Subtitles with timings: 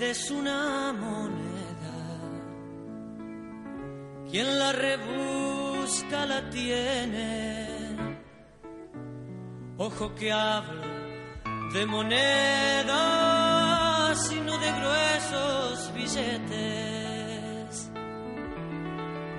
[0.00, 1.98] vida es una moneda,
[4.30, 7.96] quien la rebusca la tiene.
[9.76, 10.88] Ojo que hablo
[11.74, 12.88] de monedas,
[14.26, 17.90] sino de gruesos billetes.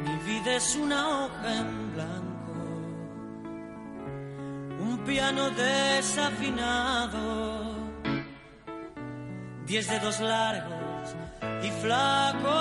[0.04, 2.54] Mi vida es una hoja en blanco,
[4.80, 7.12] un piano desafinado
[9.72, 11.16] diez dedos largos
[11.64, 12.52] y flacos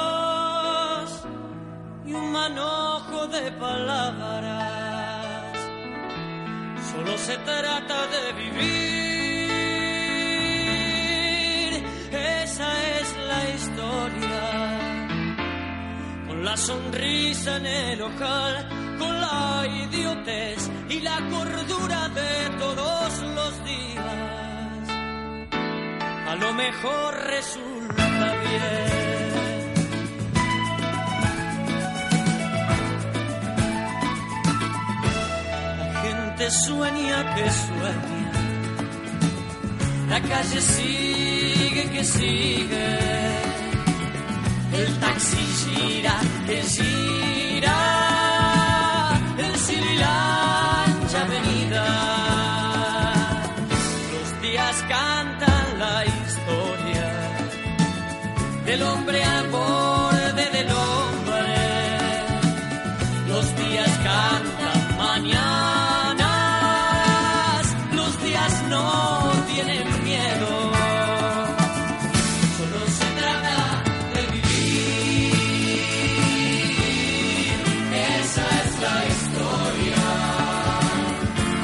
[2.07, 4.55] y un manojo de palabras.
[6.93, 8.63] Solo se trata de vivir,
[12.13, 14.45] esa es la historia.
[16.29, 18.69] Con la sonrisa en el ojal,
[19.01, 24.40] con la idiotez y la cordura de todos los días
[26.31, 28.05] a lo mejor resulta
[28.45, 28.91] bien.
[35.79, 38.33] La gente sueña que sueña,
[40.09, 42.89] la calle sigue que sigue,
[44.81, 47.79] el taxi gira que gira,
[49.37, 50.30] el sililancha
[58.81, 61.55] del hombre a borde del hombre.
[63.29, 66.27] Los días cantan mañanas,
[67.95, 70.73] los días no tienen miedo.
[72.57, 73.59] Solo se trata
[74.15, 75.35] de vivir,
[78.19, 80.03] esa es la historia.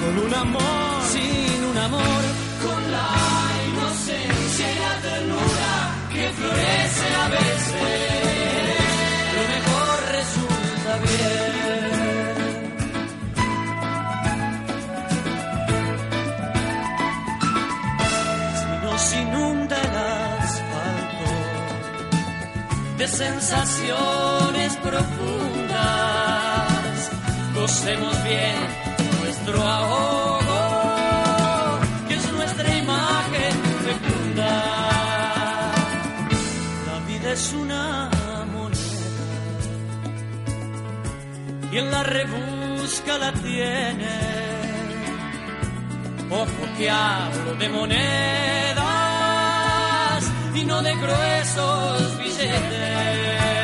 [0.02, 2.22] Con un amor, sin un amor,
[6.46, 8.76] florece a veces.
[9.34, 11.52] Lo mejor resulta bien.
[18.58, 19.96] Si nos inunda el
[20.44, 21.28] asfalto
[22.98, 25.76] de sensaciones profundas,
[27.54, 28.58] gocemos bien
[29.22, 30.05] nuestro ahogo,
[37.36, 38.08] es una
[38.52, 38.80] moneda,
[41.70, 44.14] quien la rebusca la tiene.
[46.30, 47.94] Ojo que hablo de monedas
[50.54, 53.55] y no de gruesos billetes.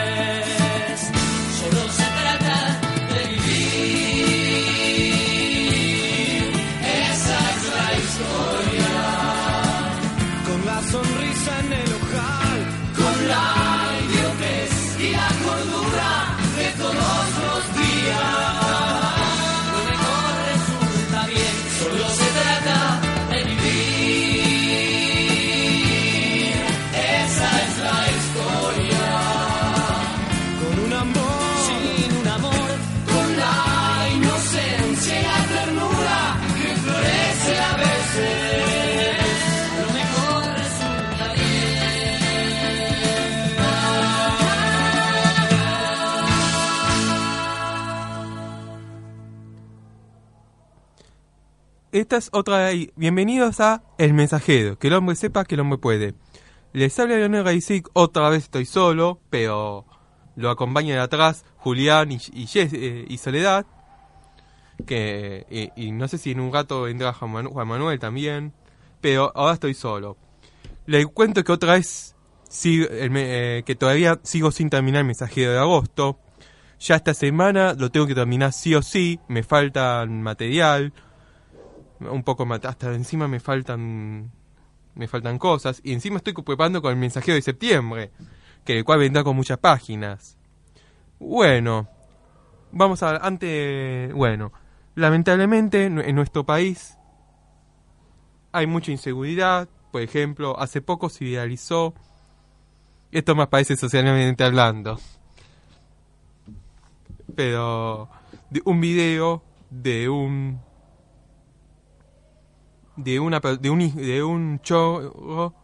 [51.92, 52.92] Esta es otra de ahí.
[52.96, 56.14] Bienvenidos a El Mensajero, que el hombre sepa que el hombre puede.
[56.72, 59.84] Les habla Leonel Gaisic, otra vez estoy solo, pero
[60.36, 62.18] lo acompañan atrás Julián y,
[62.54, 63.66] eh, Soledad.
[64.86, 68.54] Que, y, y no sé si en un rato vendrá Juan Manu- Juan Manuel también,
[69.02, 70.16] pero ahora estoy solo.
[70.86, 72.16] Les cuento que otra vez
[72.64, 76.18] eh, que todavía sigo sin terminar el mensajero de agosto.
[76.80, 80.92] Ya esta semana lo tengo que terminar sí o sí, me falta material,
[82.10, 84.30] un poco hasta encima me faltan
[84.94, 88.10] me faltan cosas y encima estoy preparando con el mensajero de septiembre,
[88.64, 90.36] que el cual vendrá con muchas páginas.
[91.18, 91.88] Bueno,
[92.72, 94.52] vamos a antes, bueno,
[94.94, 96.98] lamentablemente en nuestro país
[98.52, 101.94] hay mucha inseguridad, por ejemplo, hace poco se idealizó
[103.10, 104.98] esto más parece socialmente hablando.
[107.34, 108.08] Pero
[108.64, 110.60] un video de un
[112.96, 115.54] de una de un de un chorro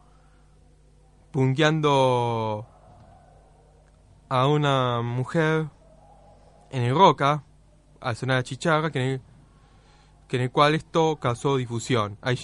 [1.31, 2.67] punteando
[4.29, 5.69] a una mujer
[6.71, 7.45] en el Roca
[8.01, 9.21] al sonar la chicharra que en el,
[10.29, 12.19] que en el cual esto causó difusión.
[12.21, 12.39] Ay,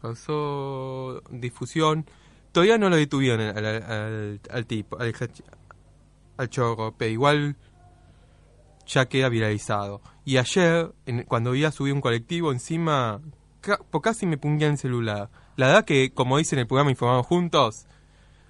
[0.00, 2.06] causó difusión.
[2.52, 7.56] Todavía no lo detuvieron al, al, tipo, al, chorro, pero igual
[8.86, 10.02] ya queda viralizado.
[10.24, 13.22] Y ayer, en, cuando a subir un colectivo, encima
[14.02, 15.30] casi me pungué el celular.
[15.56, 17.86] La verdad que, como dice en el programa Informados Juntos,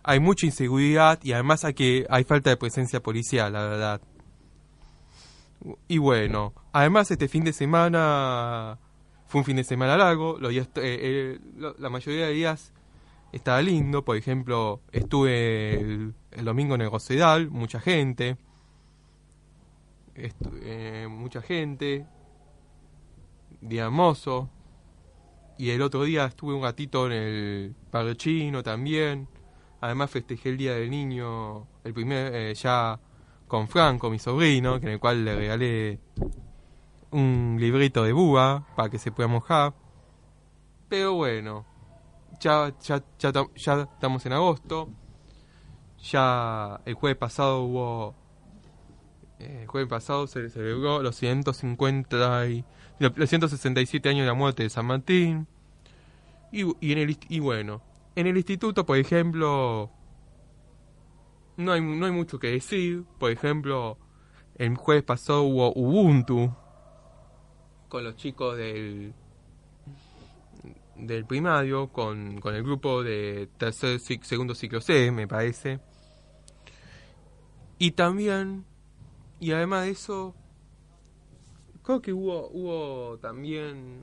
[0.03, 4.01] hay mucha inseguridad y además hay, que, hay falta de presencia policial, la verdad.
[5.89, 8.79] Y bueno, además este fin de semana
[9.27, 12.73] fue un fin de semana largo, los días, eh, eh, la mayoría de días
[13.33, 16.15] estaba lindo, por ejemplo, estuve el,
[16.45, 18.37] domingo en el Rosedal, mucha gente,
[20.15, 22.05] eh, mucha gente,
[23.63, 24.51] día hermoso,
[25.59, 29.29] y el otro día estuve un ratito en el barrio chino también,
[29.81, 32.99] además festejé el Día del Niño, el primer, eh, ya
[33.47, 36.01] con Franco, mi sobrino, que en el cual le regalé
[37.11, 39.75] un librito de búa para que se pueda mojar.
[40.89, 41.67] Pero bueno,
[42.41, 44.89] ya, ya, ya, ya estamos en agosto.
[46.11, 48.15] Ya el jueves pasado hubo.
[49.39, 52.65] eh, El jueves pasado se celebró los 150 y,
[53.03, 55.47] los 167 años de la muerte de San Martín.
[56.51, 57.83] Y, bueno,
[58.15, 59.91] en el instituto, por ejemplo,
[61.57, 63.05] no hay, no hay mucho que decir.
[63.19, 63.99] Por ejemplo,
[64.57, 66.55] el jueves pasado hubo Ubuntu
[67.89, 69.15] con los chicos del
[70.97, 75.81] del primario, con, con el grupo de tercer segundo ciclo C, me parece.
[77.79, 78.65] Y también,
[79.41, 80.35] y además de eso,
[81.83, 84.03] creo que hubo, hubo también,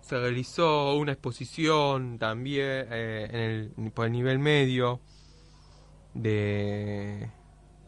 [0.00, 5.00] se realizó una exposición también eh, en el, por el nivel medio
[6.14, 7.30] de,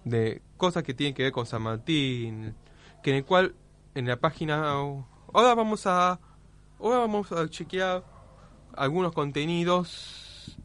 [0.05, 2.55] de cosas que tienen que ver con San Martín,
[3.03, 3.55] que en el cual
[3.95, 6.19] en la página ahora vamos a
[6.81, 8.05] ahora vamos a chequear
[8.75, 10.59] algunos contenidos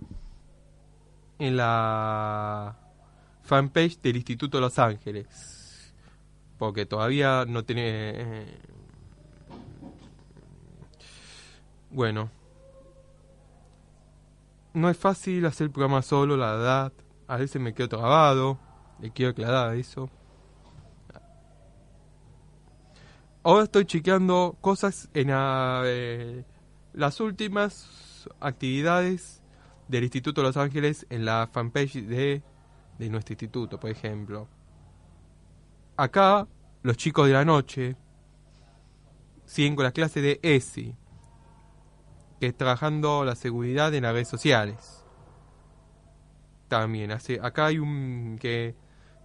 [1.39, 2.77] en la
[3.44, 5.61] fanpage del Instituto Los Ángeles
[6.62, 8.60] porque todavía no tiene eh,
[11.90, 12.30] bueno
[14.75, 16.94] no es fácil hacer el programa solo la verdad
[17.28, 18.60] a veces me quedo trabado
[19.00, 20.08] le quiero aclarar eso
[23.42, 26.46] Ahora estoy chequeando cosas en la, eh,
[26.94, 29.42] las últimas actividades
[29.88, 32.44] del Instituto de Los Ángeles en la fanpage de,
[33.00, 34.48] de nuestro instituto, por ejemplo.
[36.01, 36.48] Acá,
[36.81, 37.95] los chicos de la noche
[39.45, 40.95] siguen con la clase de ESI,
[42.39, 45.06] que es trabajando la seguridad en las redes sociales.
[46.68, 48.75] También, hace, acá hay un que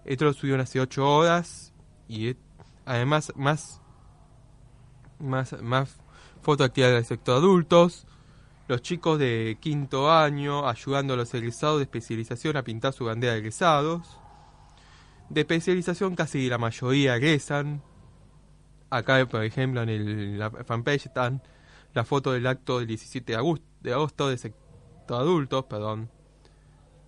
[0.05, 1.73] esto lo subieron hace 8 horas
[2.07, 2.35] y
[2.85, 3.81] además más
[5.17, 5.97] más, más
[6.43, 8.05] del sector adultos,
[8.67, 13.33] los chicos de quinto año ayudando a los egresados de especialización a pintar su bandera
[13.33, 14.19] de egresados.
[15.29, 17.81] De especialización casi la mayoría egresan.
[18.89, 21.41] Acá, por ejemplo, en el- la fanpage están
[21.93, 26.09] la foto del acto del 17 de agosto, de agosto del sector adultos, perdón.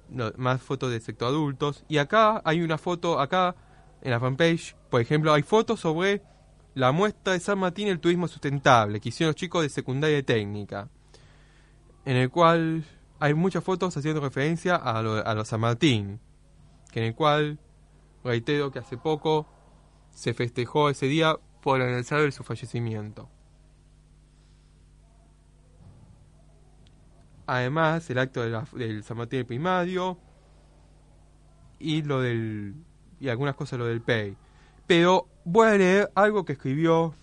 [0.09, 1.85] No, más fotos del sector adultos.
[1.87, 3.55] Y acá hay una foto, acá
[4.01, 6.21] en la fanpage, por ejemplo, hay fotos sobre
[6.75, 10.23] la muestra de San Martín el turismo sustentable que hicieron los chicos de secundaria y
[10.23, 10.89] técnica,
[12.05, 12.83] en el cual
[13.19, 16.19] hay muchas fotos haciendo referencia a lo, a lo San Martín,
[16.91, 17.59] que en el cual
[18.23, 19.47] reitero que hace poco
[20.11, 23.29] se festejó ese día por aniversario de su fallecimiento.
[27.45, 30.19] Además, el acto de del San Martín el primario
[31.79, 32.75] y lo del
[33.19, 34.37] y algunas cosas lo del PEI.
[34.85, 37.15] Pero voy a leer algo que escribió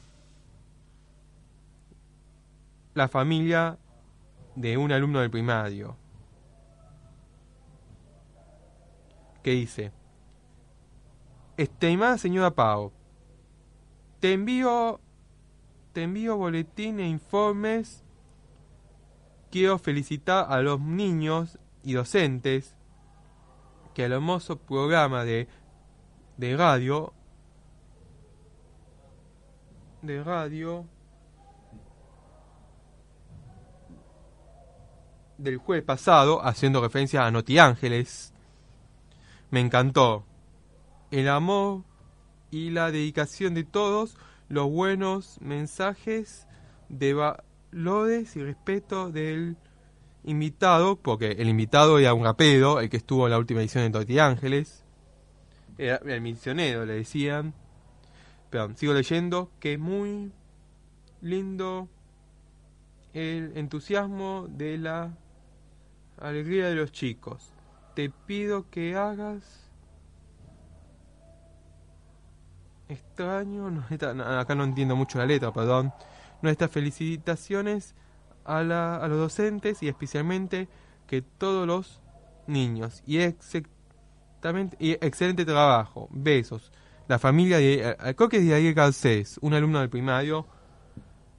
[2.94, 3.78] la familia
[4.56, 5.96] de un alumno del primario.
[9.42, 9.92] Que dice,
[11.56, 12.92] Estimada señora Pau,
[14.20, 15.00] te envío,
[15.92, 18.04] te envío boletín e informes.
[19.50, 22.76] Quiero felicitar a los niños y docentes
[23.94, 25.48] que el hermoso programa de,
[26.36, 27.14] de radio
[30.02, 30.86] de radio
[35.38, 38.32] del jueves pasado, haciendo referencia a Noti Ángeles.
[39.50, 40.24] Me encantó.
[41.10, 41.84] El amor
[42.50, 44.16] y la dedicación de todos,
[44.48, 46.46] los buenos mensajes
[46.88, 49.56] de valores y respeto del
[50.24, 53.90] invitado, porque el invitado era un rapero, el que estuvo en la última edición de
[53.90, 54.84] Noti Ángeles.
[55.78, 57.54] Era el misionero, le decían.
[58.50, 60.32] Perdón, sigo leyendo, que muy
[61.20, 61.88] lindo
[63.12, 65.16] el entusiasmo de la
[66.18, 67.52] Alegría de los chicos.
[67.94, 69.65] Te pido que hagas...
[72.88, 75.92] Extraño, no, no, acá no entiendo mucho la letra, perdón.
[76.42, 77.94] Nuestras felicitaciones
[78.44, 80.68] a, la- a los docentes y especialmente
[81.06, 82.00] que todos los
[82.46, 83.02] niños.
[83.06, 86.08] Y exactamente, y excelente trabajo.
[86.12, 86.70] Besos.
[87.08, 90.46] La familia de, eh, creo que es de Ariel Garcés, un alumno del primario,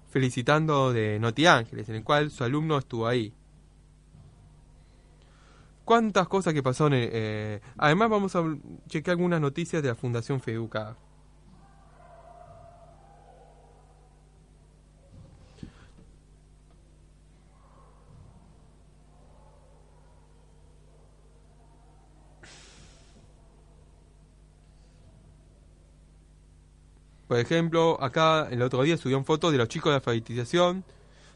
[0.09, 3.33] felicitando de Noti Ángeles, en el cual su alumno estuvo ahí.
[5.85, 6.93] Cuántas cosas que pasaron.
[6.93, 8.43] en- eh, además, vamos a
[8.87, 10.97] chequear algunas noticias de la Fundación Feduca.
[27.27, 30.85] Por ejemplo, acá el otro día subieron fotos de los chicos de alfabetización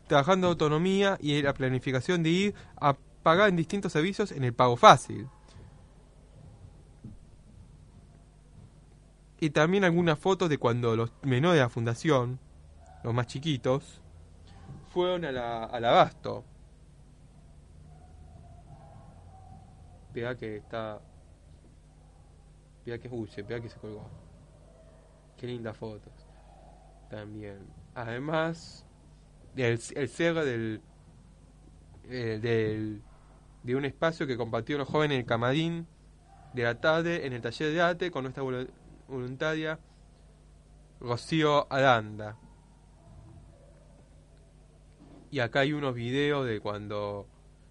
[0.07, 4.75] trabajando autonomía y la planificación de ir a pagar en distintos servicios en el pago
[4.75, 5.27] fácil.
[9.39, 12.39] Y también algunas fotos de cuando los menores de la fundación,
[13.03, 14.01] los más chiquitos,
[14.93, 16.43] fueron a la, al abasto.
[20.13, 20.99] Pega que está...
[22.83, 23.07] Pega que...
[23.09, 24.09] Uy, se pega que se colgó.
[25.41, 26.13] Qué lindas fotos.
[27.09, 27.57] También.
[27.95, 28.85] Además,
[29.57, 30.81] el, el del,
[32.03, 33.01] eh, del
[33.63, 35.87] de un espacio que compartió los jóvenes en el camarín
[36.53, 38.69] de la tarde en el taller de arte con nuestra volu-
[39.07, 39.79] voluntaria
[40.99, 42.37] Rocío Aranda.
[45.31, 47.25] Y acá hay unos videos de cuando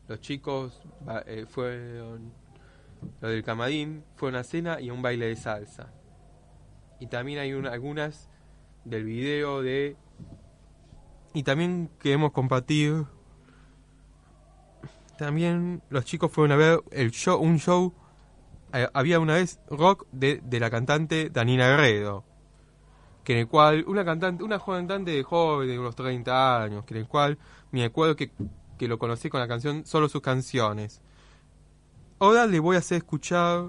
[0.08, 0.82] los chicos
[1.26, 2.32] eh, fueron,
[3.20, 5.92] lo del camarín, fue una cena y un baile de salsa.
[7.00, 8.28] Y también hay una- algunas
[8.84, 9.96] del video de...
[11.34, 13.04] Y también queremos compartir...
[15.18, 17.92] También los chicos fueron a ver el show, un show...
[18.72, 22.24] eh, había una vez rock de, de la cantante Danina Guerrero.
[23.24, 26.84] Que en el cual, una cantante, una joven cantante de joven de unos 30 años,
[26.84, 27.38] que en el cual
[27.70, 28.32] me acuerdo que,
[28.78, 31.02] que lo conocí con la canción Solo sus canciones.
[32.18, 33.64] Ahora le voy a hacer escuchar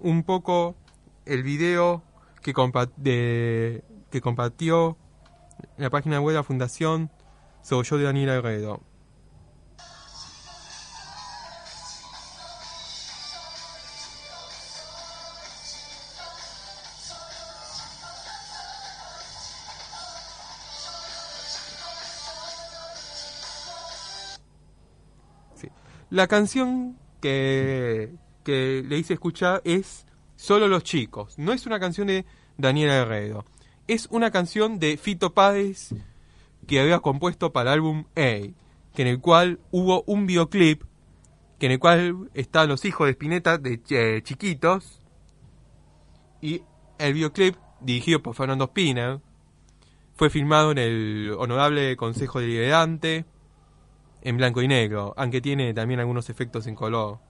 [0.00, 0.74] un poco
[1.26, 2.02] el video
[2.48, 4.96] que, compa- de- que compartió
[5.76, 7.10] en la página web de la Fundación
[7.60, 8.80] Soy yo de Daniela Herrero.
[26.08, 31.36] La canción que, que le hice escuchar es Solo los chicos.
[31.36, 32.24] No es una canción de
[32.58, 33.44] Daniela Herrero.
[33.86, 35.94] Es una canción de Fito Páez
[36.66, 38.52] que había compuesto para el álbum A,
[38.94, 40.82] que en el cual hubo un videoclip,
[41.58, 45.00] que en el cual están los hijos de Spinetta de eh, chiquitos,
[46.42, 46.62] y
[46.98, 49.20] el videoclip, dirigido por Fernando Spinner,
[50.14, 53.24] fue filmado en el Honorable Consejo Deliberante,
[54.20, 57.20] en blanco y negro, aunque tiene también algunos efectos en color.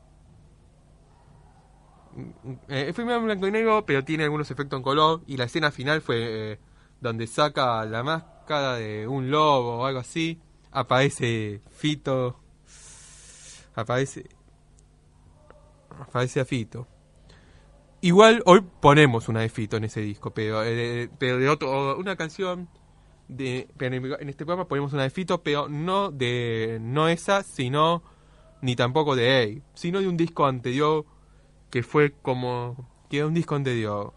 [2.69, 5.71] Eh, fue en blanco y negro, pero tiene algunos efectos en color, y la escena
[5.71, 6.59] final fue eh,
[7.01, 10.41] donde saca la máscara de un lobo o algo así,
[10.73, 12.41] aparece Fito,
[13.75, 14.29] aparece,
[16.01, 16.89] aparece a Fito.
[18.01, 22.17] Igual hoy ponemos una de Fito en ese disco, pero, eh, pero de otro, una
[22.17, 22.69] canción
[23.29, 28.03] de, pero en este programa ponemos una de Fito, pero no de no esa, sino
[28.63, 31.05] ni tampoco de A, sino de un disco anterior
[31.71, 34.13] que fue como que un disco anterior.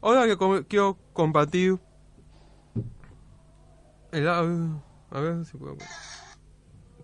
[0.00, 1.78] Ahora que quiero compartir
[4.12, 5.76] el au- a ver si puedo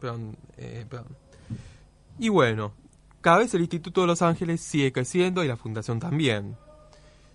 [0.00, 1.16] perdón, eh, perdón.
[2.18, 2.74] Y bueno,
[3.20, 6.56] cada vez el Instituto de Los Ángeles sigue creciendo y la fundación también.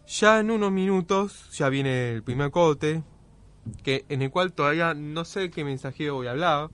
[0.08, 3.04] Ya en unos minutos ya viene el primer corte,
[3.84, 6.70] que en el cual todavía no sé qué mensaje voy a hablar.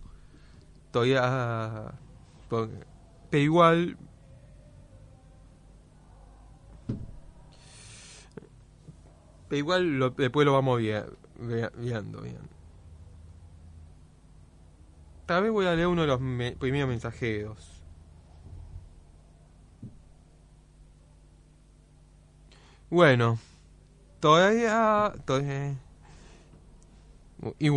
[0.92, 1.94] Todavía
[2.50, 3.98] pero igual
[9.58, 10.92] igual después lo vamos vi-
[11.40, 12.24] vi- viendo.
[15.26, 17.82] Tal vez voy a leer uno de los me- primeros mensajeros.
[22.90, 23.40] Bueno,
[24.20, 25.76] todavía, todavía
[27.60, 27.70] y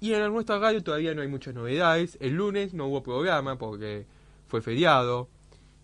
[0.00, 2.16] y en nuestra radio todavía no hay muchas novedades.
[2.20, 4.06] El lunes no hubo programa porque
[4.48, 5.28] fue feriado.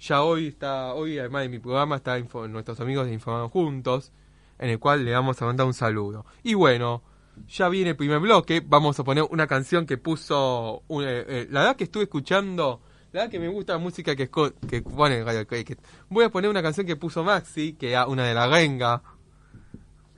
[0.00, 2.18] Ya hoy está, hoy además de mi programa está
[2.52, 4.12] nuestros amigos de Informando Juntos,
[4.58, 6.25] en el cual le vamos a mandar un saludo.
[6.42, 7.02] Y bueno,
[7.48, 8.62] ya viene el primer bloque.
[8.66, 10.82] Vamos a poner una canción que puso.
[10.88, 12.80] un- eh, eh, la verdad que estuve escuchando.
[13.12, 14.28] La verdad que me gusta la música que,
[14.68, 15.78] que pone Cricket.
[16.08, 19.02] Voy a poner una canción que puso Maxi, que es una de la Renga.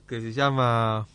[0.07, 1.07] Que se llama.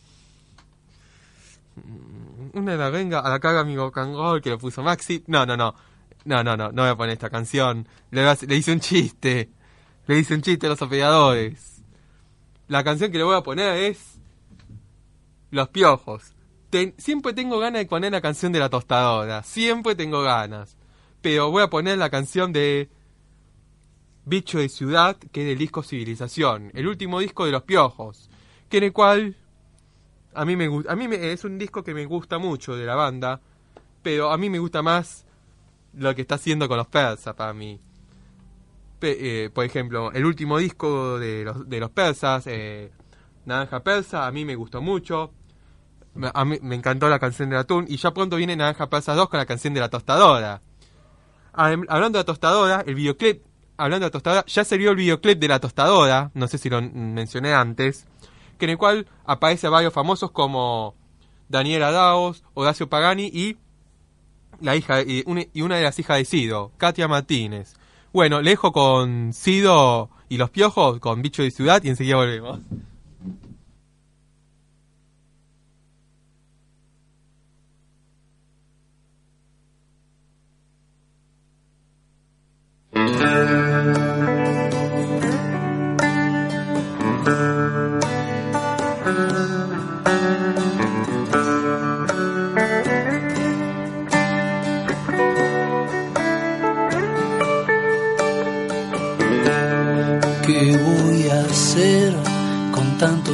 [1.75, 5.23] Mm, Una de la Renga, a la caga amigo Kangol, que lo puso Maxi.
[5.27, 5.75] No, no, no.
[6.23, 7.87] No, no, no, no voy a poner esta canción.
[8.11, 9.49] Le, le hice un chiste.
[10.07, 11.74] Le hice un chiste a los operadores.
[12.67, 14.19] La canción que le voy a poner es.
[15.51, 16.33] Los piojos.
[16.97, 19.43] Siempre tengo ganas de poner la canción de la tostadora.
[19.43, 20.75] Siempre tengo ganas.
[21.21, 22.89] Pero voy a poner la canción de.
[24.25, 26.71] Bicho de Ciudad, que es del disco Civilización.
[26.73, 28.29] El último disco de los piojos.
[28.69, 29.35] Que en el cual.
[30.33, 30.65] A mí me.
[30.89, 33.39] A mí me- es un disco que me gusta mucho de la banda.
[34.01, 35.25] Pero a mí me gusta más
[35.93, 37.79] lo que está haciendo con los persas para mí.
[39.01, 42.91] Eh, por ejemplo, el último disco de los, de los persas, eh,
[43.45, 45.31] Naranja Persa, a mí me gustó mucho.
[46.33, 47.85] A mí me encantó la canción de atún.
[47.87, 50.61] Y ya pronto viene Naranja Persa 2 con la canción de la tostadora.
[51.53, 53.43] Hablando de la tostadora, el videoclip,
[53.77, 57.53] hablando de tostadora, ya salió el videoclip de la tostadora, no sé si lo mencioné
[57.53, 58.07] antes,
[58.57, 60.95] que en el cual aparece varios famosos como
[61.47, 63.57] Daniela Daos, Horacio Pagani y
[64.59, 67.75] la hija y una de las hijas de Sido, Katia Martínez.
[68.15, 72.61] Bueno, le con Sido y los piojos, con Bicho de Ciudad y enseguida volvemos.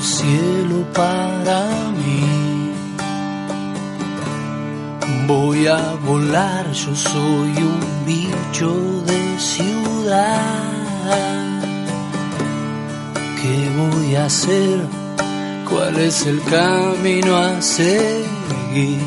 [0.02, 1.68] cielo para
[2.00, 2.74] mí?
[5.28, 8.72] Voy a volar, yo soy un bicho
[9.06, 10.62] de ciudad.
[13.42, 14.80] ¿Qué voy a hacer?
[15.70, 19.00] ¿Cuál es el camino a seguir?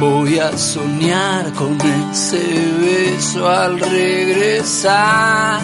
[0.00, 1.76] Voy a soñar con
[2.10, 2.42] ese
[2.80, 5.60] beso al regresar.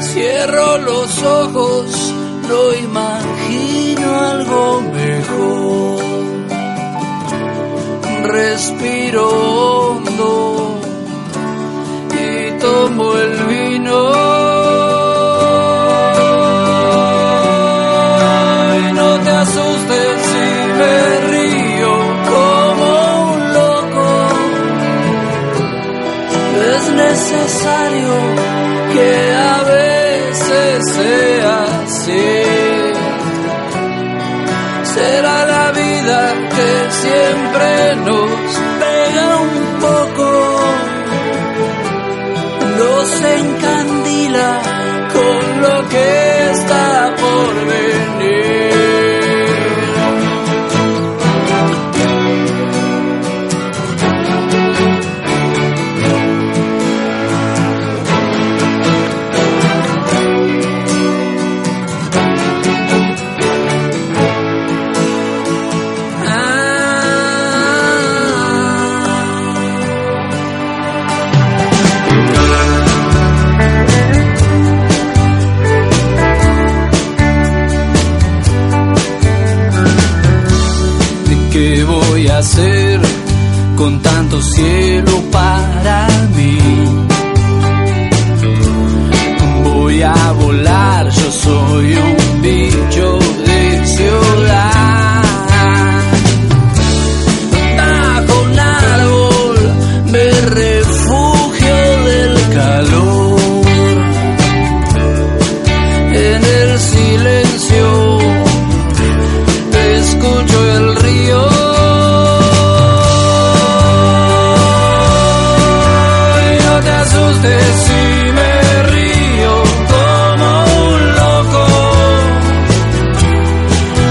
[0.00, 2.14] Cierro los ojos,
[2.48, 6.02] no imagino algo mejor.
[8.30, 9.67] Respiro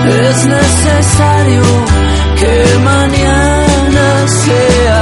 [0.10, 1.64] Es necesario
[2.40, 4.97] que mañana sea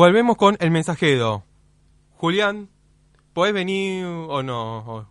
[0.00, 1.42] Volvemos con el mensajero.
[2.18, 2.68] Julián,
[3.32, 4.78] ¿podés venir o no?
[4.80, 5.06] O-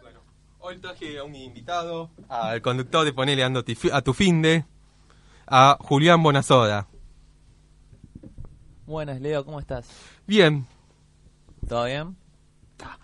[0.00, 0.20] Bueno,
[0.60, 3.62] hoy traje a un invitado, al conductor de Ponele Ando
[3.92, 4.64] a tu finde,
[5.46, 6.86] a Julián Bonazoda.
[8.86, 9.86] Buenas, Leo, ¿cómo estás?
[10.26, 10.66] Bien,
[11.68, 12.16] ¿Todo bien?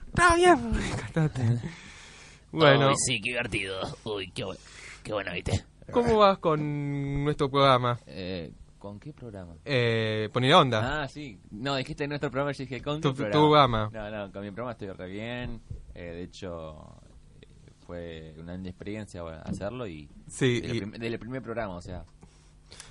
[0.08, 0.72] está bien.
[0.96, 1.60] Cantate.
[2.52, 3.96] Bueno, Uy, sí, qué divertido.
[4.02, 4.44] Uy, qué,
[5.04, 5.62] qué bueno, ¿viste?
[5.90, 7.98] ¿Cómo vas con nuestro programa?
[8.06, 9.56] Eh, ¿Con qué programa?
[9.64, 11.02] Eh, Ponele Onda.
[11.02, 11.38] Ah, sí.
[11.50, 13.90] No, dijiste nuestro programa, yo dije, ¿con Tu- qué programa?
[13.92, 15.60] No, no, con mi programa estoy re bien.
[15.94, 16.96] Eh, de hecho,
[17.86, 20.08] fue una linda experiencia hacerlo y...
[20.28, 22.04] Sí, Del, y- prim- del primer programa, o sea...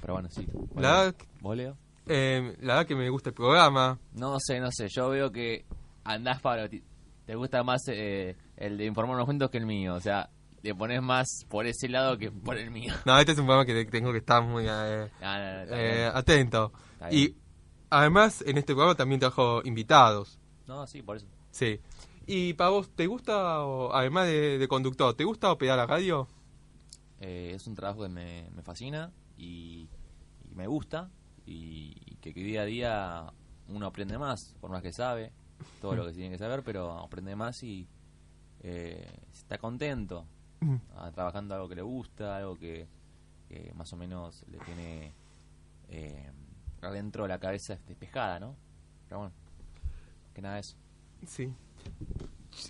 [0.01, 0.45] Pero bueno, sí.
[0.51, 1.77] Bueno, La verdad- ¿Vos, Leo?
[2.07, 3.97] eh, la verdad que me gusta el programa.
[4.13, 4.87] No sé, no sé.
[4.89, 5.65] Yo veo que
[6.03, 6.67] andás para...
[6.69, 6.83] ti-
[7.25, 9.95] Te gusta más eh, el de informarnos juntos que el mío.
[9.95, 10.29] O sea,
[10.61, 12.93] te pones más por ese lado que por el mío.
[13.05, 15.61] No, este es un programa que te- tengo que estar muy eh, No, no, no,
[15.63, 16.71] está eh, atento.
[17.11, 17.35] Y
[17.89, 20.39] además, en este programa también trajo invitados.
[20.67, 21.27] No, sí, por eso.
[21.51, 21.79] Sí.
[22.27, 26.27] Y para vos, ¿te gusta, o- además de, de conductor, ¿te gusta operar la radio?
[27.19, 29.89] Eh, es un trabajo que me, me fascina y,
[30.49, 31.09] y me gusta
[31.45, 33.33] y, y que, que día a día
[33.67, 35.31] uno aprende más, por más que sabe
[35.81, 37.87] todo lo que tiene que saber, pero aprende más y
[38.61, 40.25] eh, está contento
[40.95, 42.87] ah, trabajando algo que le gusta, algo que,
[43.47, 45.13] que más o menos le tiene
[45.89, 46.29] eh,
[46.81, 48.55] adentro de la cabeza despejada, ¿no?
[49.07, 49.33] Pero bueno,
[50.33, 50.75] que nada de eso.
[51.25, 51.53] Sí.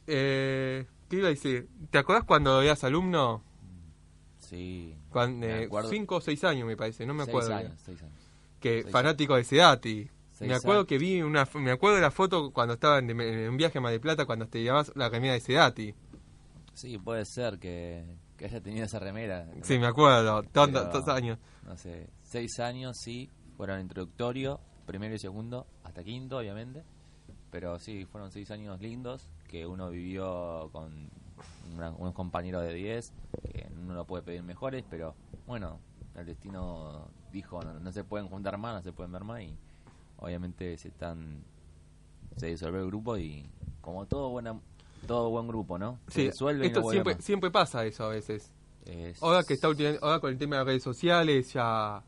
[0.08, 1.68] Eh, ¿Qué iba a decir?
[1.90, 3.44] ¿Te acordás cuando eras alumno?
[4.38, 4.96] Sí.
[5.10, 7.56] Cuando, eh, cinco o seis años, me parece, no me Seis acuerdo.
[7.56, 8.16] años, seis años.
[8.60, 10.10] que Seis fanático de Sedati.
[10.42, 13.58] Me acuerdo que vi una, me acuerdo de la foto cuando estaba en, en un
[13.58, 15.94] viaje a Mar del Plata cuando te llevabas la remera de Sedati.
[16.80, 18.06] Sí, puede ser que,
[18.38, 19.46] que haya tenido esa remera.
[19.64, 21.38] Sí, me acuerdo, tantos años.
[21.66, 26.84] No sé, seis años, sí, fueron introductorio, primero y segundo, hasta quinto, obviamente.
[27.52, 31.10] Pero sí, fueron seis años lindos que uno vivió con
[31.74, 33.12] una- unos compañeros de 10,
[33.52, 35.16] que uno no puede pedir mejores, pero
[35.48, 35.80] bueno,
[36.16, 39.54] el destino dijo, no, no se pueden juntar más, no se pueden ver más y
[40.18, 41.44] obviamente se están
[42.38, 43.46] se disolvió el grupo y
[43.82, 44.58] como todo buena
[45.08, 46.00] todo buen grupo, ¿no?
[46.08, 48.52] Se Sí, disuelve y esto no vuelve siempre, pasa eso a veces.
[48.86, 52.04] Es- Ahora que está ahora con el tema de redes sociales ya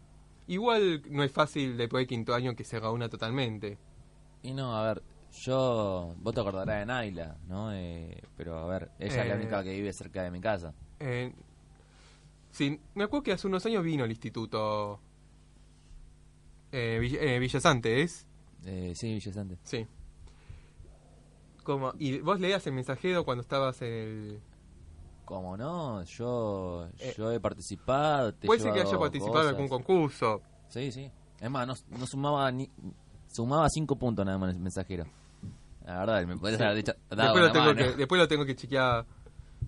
[0.48, 3.78] igual no es fácil después de quinto año que se reúna totalmente.
[4.44, 5.04] Y no, a ver,
[5.42, 7.72] yo, vos te acordarás de Naila, ¿no?
[7.74, 9.38] Eh, pero a ver, ella es la Eh.
[9.38, 10.74] única que vive cerca de mi casa.
[11.00, 11.32] Eh,
[12.52, 15.00] sí, me acuerdo que hace unos años vino al instituto
[16.72, 18.26] eh, eh, Villasante, ¿es?
[18.66, 19.58] Eh, sí, Villa Sante.
[19.64, 19.86] Sí.
[21.74, 24.40] Como, ¿Y vos leías el mensajero cuando estabas en el...
[25.26, 26.04] ¿Cómo no?
[26.04, 28.34] Yo, Eh, yo he participado.
[28.34, 30.42] te Puede ser que haya participado en algún concurso.
[30.68, 31.10] Sí, sí.
[31.40, 32.70] Es más, no, no sumaba ni.
[33.28, 35.06] Sumaba cinco puntos nada más el mensajero.
[35.86, 36.94] La verdad, me podés haber dicho.
[37.10, 37.78] dado Después lo, tengo mano.
[37.78, 39.06] que, después lo tengo que chequear.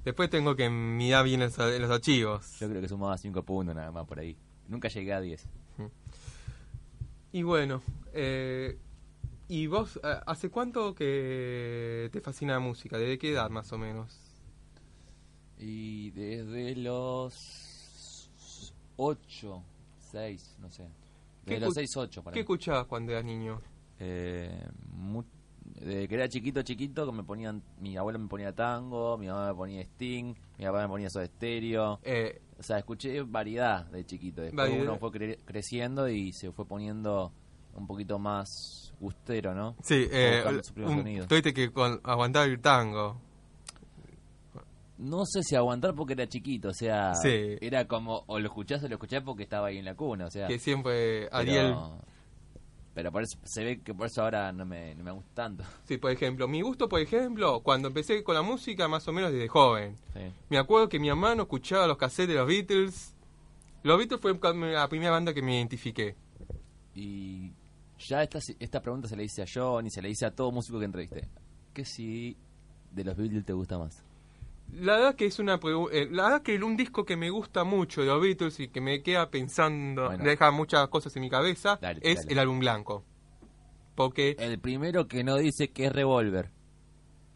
[0.03, 2.45] Después tengo que mirar bien en los, en los archivos.
[2.59, 4.35] Yo creo que sumaba cinco puntos nada más por ahí.
[4.67, 5.47] Nunca llegué a 10.
[7.31, 7.81] Y bueno,
[8.13, 8.77] eh,
[9.47, 12.97] ¿y vos hace cuánto que te fascina la música?
[12.97, 14.19] ¿Desde qué edad más o menos?
[15.57, 18.29] Y desde los
[18.97, 19.63] 8,
[20.11, 20.87] 6, no sé.
[21.45, 22.41] ¿Qué Desde los escu- 6, 8 para ¿Qué mí.
[22.41, 23.61] escuchabas cuando eras niño?
[23.99, 25.23] Eh, mu-
[25.63, 29.47] desde que era chiquito, chiquito, que me ponían, mi abuelo me ponía tango, mi mamá
[29.49, 31.99] me ponía Sting, mi papá me ponía Soda Stereo.
[32.03, 34.41] Eh, O sea, escuché variedad de chiquito.
[34.41, 34.83] Después Variedad.
[34.91, 37.33] uno fue cre- creciendo y se fue poniendo
[37.73, 39.75] un poquito más gustero, ¿no?
[39.83, 40.43] sí, eh,
[40.77, 43.19] un- que con- aguantar el tango.
[44.97, 47.57] No sé si aguantar porque era chiquito, o sea, Sí.
[47.61, 50.31] era como, o lo escuchás o lo escuchás porque estaba ahí en la cuna, o
[50.31, 50.47] sea.
[50.47, 51.75] Que siempre Ariel...
[52.93, 55.63] Pero por eso, se ve que por eso ahora no me, no me gusta tanto.
[55.85, 59.31] Sí, por ejemplo, mi gusto, por ejemplo, cuando empecé con la música, más o menos
[59.31, 59.95] desde joven.
[60.13, 60.19] Sí.
[60.49, 63.15] Me acuerdo que mi hermano escuchaba los cassettes de los Beatles.
[63.81, 64.37] Los Beatles fue
[64.71, 66.15] la primera banda que me identifiqué.
[66.93, 67.51] Y
[68.07, 70.51] ya esta, esta pregunta se la hice a John y se la hice a todo
[70.51, 71.29] músico que entrevisté.
[71.73, 72.37] ¿Qué si
[72.91, 74.03] de los Beatles te gusta más?
[74.73, 75.59] La verdad que es una
[75.91, 78.81] eh, la verdad que un disco que me gusta mucho de los Beatles y que
[78.81, 80.23] me queda pensando, Bueno.
[80.23, 82.31] deja muchas cosas en mi cabeza, Dale, es dale.
[82.33, 83.03] el álbum blanco.
[83.95, 86.49] Porque El primero que no dice que es Revolver.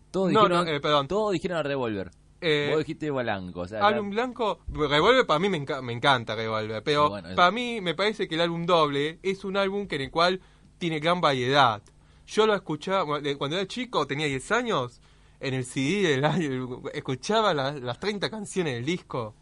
[0.09, 1.07] Todos No, dijeron, no, eh, perdón.
[1.07, 2.09] Todos dijeron Revolver.
[2.41, 3.61] eh, Vos dijiste Blanco.
[3.61, 7.29] O sea, álbum blanco, Revolver para mí me, enca- me encanta Revolver, pero Y bueno,
[7.29, 10.11] es- para mí me parece que el álbum doble es un álbum que en el
[10.11, 10.41] cual
[10.77, 11.81] tiene gran variedad.
[12.27, 13.05] Yo lo escuchaba
[13.37, 14.99] cuando era chico, tenía 10 años,
[15.39, 19.33] en el CD del álbum, escuchaba la- las 30 canciones del disco.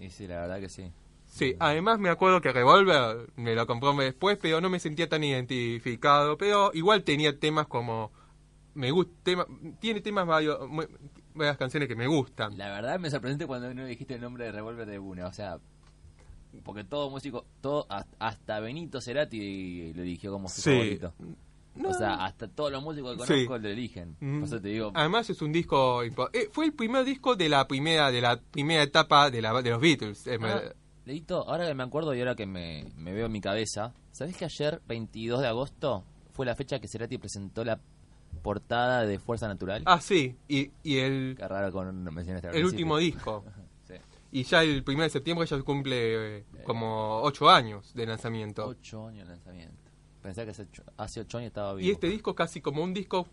[0.00, 0.90] Y sí, la verdad que sí.
[1.26, 5.22] Sí, además me acuerdo que Revolver me lo compró después, pero no me sentía tan
[5.22, 8.10] identificado, pero igual tenía temas como
[8.74, 9.46] me gusta, tema,
[9.80, 10.58] tiene temas varios,
[11.34, 12.56] varias canciones que me gustan.
[12.56, 15.26] La verdad me sorprendiste cuando no dijiste el nombre de Revolver de una.
[15.26, 15.58] O sea,
[16.62, 20.70] porque todo músico, todo hasta- Benito Cerati lo eligió como su Sí.
[20.70, 21.14] favorito.
[21.74, 21.90] No.
[21.90, 23.32] O sea, hasta todos los músicos que Sí.
[23.46, 24.16] conozco lo eligen.
[24.20, 24.44] Mm.
[24.48, 28.20] Te digo, Además es un disco eh, fue el primer disco de la primera de
[28.22, 30.26] la primera etapa de la de los Beatles.
[30.26, 30.62] eh, me- Ah,
[31.04, 34.36] Leito, ahora que me acuerdo y ahora que me, me veo en mi cabeza, ¿sabés
[34.36, 37.78] que ayer, 22 de agosto, fue la fecha que Cerati presentó la
[38.42, 39.82] portada de Fuerza Natural?
[39.86, 42.66] Ah, sí, y, y el Qué raro con al el principio.
[42.66, 43.44] último disco.
[44.32, 48.66] Y ya el 1 de septiembre ya cumple eh, como 8 años de lanzamiento.
[48.66, 49.90] Ocho años de lanzamiento.
[50.22, 51.86] Pensé que hace ocho, hace ocho años estaba vivo.
[51.86, 53.28] Y este disco casi como un disco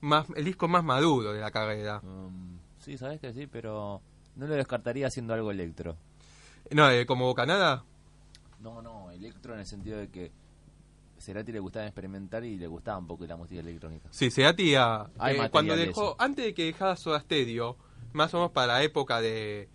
[0.00, 2.00] más el disco más maduro de la carrera.
[2.04, 4.00] Um, sí, sabes que sí, pero
[4.36, 5.96] no lo descartaría haciendo algo electro.
[6.70, 7.84] No, eh, como Bocanada.
[8.60, 10.32] No, no, electro en el sentido de que
[11.18, 14.08] Cerati le gustaba experimentar y le gustaba un poco la música electrónica.
[14.10, 17.76] Sí, Seati ah, eh, cuando de dejó, antes de que dejara Soda Stereo,
[18.12, 19.68] más o menos para la época de,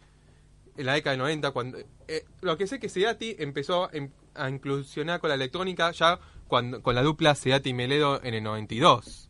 [0.77, 4.13] en la década de 90, cuando, eh, lo que sé que Seati empezó a, in-
[4.35, 9.29] a inclusionar con la electrónica ya cuando, con la dupla Seati Meledo en el 92.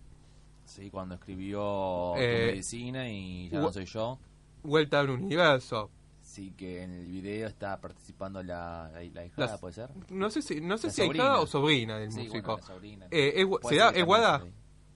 [0.65, 4.19] Sí, cuando escribió Eh, Medicina y Ya no soy yo.
[4.63, 5.89] Vuelta al universo.
[6.21, 9.89] Sí, que en el video está participando la, la, la hijada, Las- ¿puede ser?
[10.09, 11.39] No sé si, no sé La si sobrina.
[11.39, 12.53] o sobrina del Sí, músico.
[12.53, 13.07] bueno, la sobrina.
[13.11, 14.45] Eh, ¿es gu- Puede ¿será- ser que es también Guada?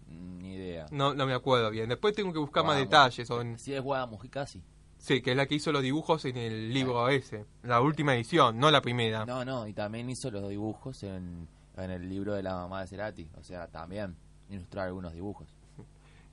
[0.07, 0.85] Mm, Ni idea.
[0.91, 1.89] No, no me acuerdo bien.
[1.89, 3.27] Después tengo que buscar más detalles.
[3.57, 4.63] Sí, es Guada Mujica, sí.
[4.97, 7.45] Sí, que es la que hizo los dibujos en el libro ese.
[7.63, 9.25] La última edición, no la primera.
[9.25, 12.87] No, no, y también hizo los dibujos en, en el libro de la mamá de
[12.87, 13.27] Cerati.
[13.39, 14.15] O sea, también
[14.49, 15.47] ilustró algunos dibujos.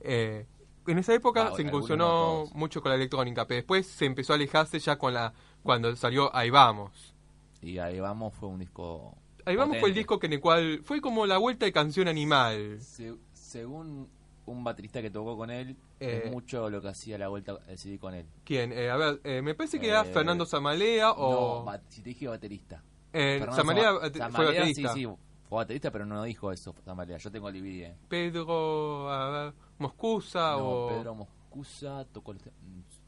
[0.05, 0.45] Eh,
[0.85, 4.33] en esa época Ah, se incursionó no mucho con la electrónica, pero después se empezó
[4.33, 7.15] a alejarse ya con la cuando salió Ahí Vamos.
[7.61, 9.15] Y ahí vamos, fue un disco.
[9.45, 12.09] Ahí Vamos fue el disco que en el cual fue como la vuelta de canción
[12.09, 12.81] animal.
[12.81, 14.09] Se- según
[14.45, 16.23] un baterista que tocó con él, Eh.
[16.25, 18.25] es mucho lo que hacía la vuelta el CD con él.
[18.43, 18.71] ¿Quién?
[18.73, 21.63] Eh, a ver, eh, me parece que era Eh, Fernando Zamalea o...
[21.65, 22.83] No, si te dije baterista.
[23.13, 24.93] eh, Zamalea Zama- eh, fue baterista.
[24.93, 25.09] Sí, sí,
[25.47, 27.17] fue baterista, pero no dijo eso, Zamalea.
[27.17, 27.83] Yo tengo el DVD.
[27.91, 27.95] eh.
[28.09, 30.89] Pedro a ver, Moscusa No, o...
[30.89, 32.39] Pedro Moscusa tocó el...
[32.39, 32.51] te-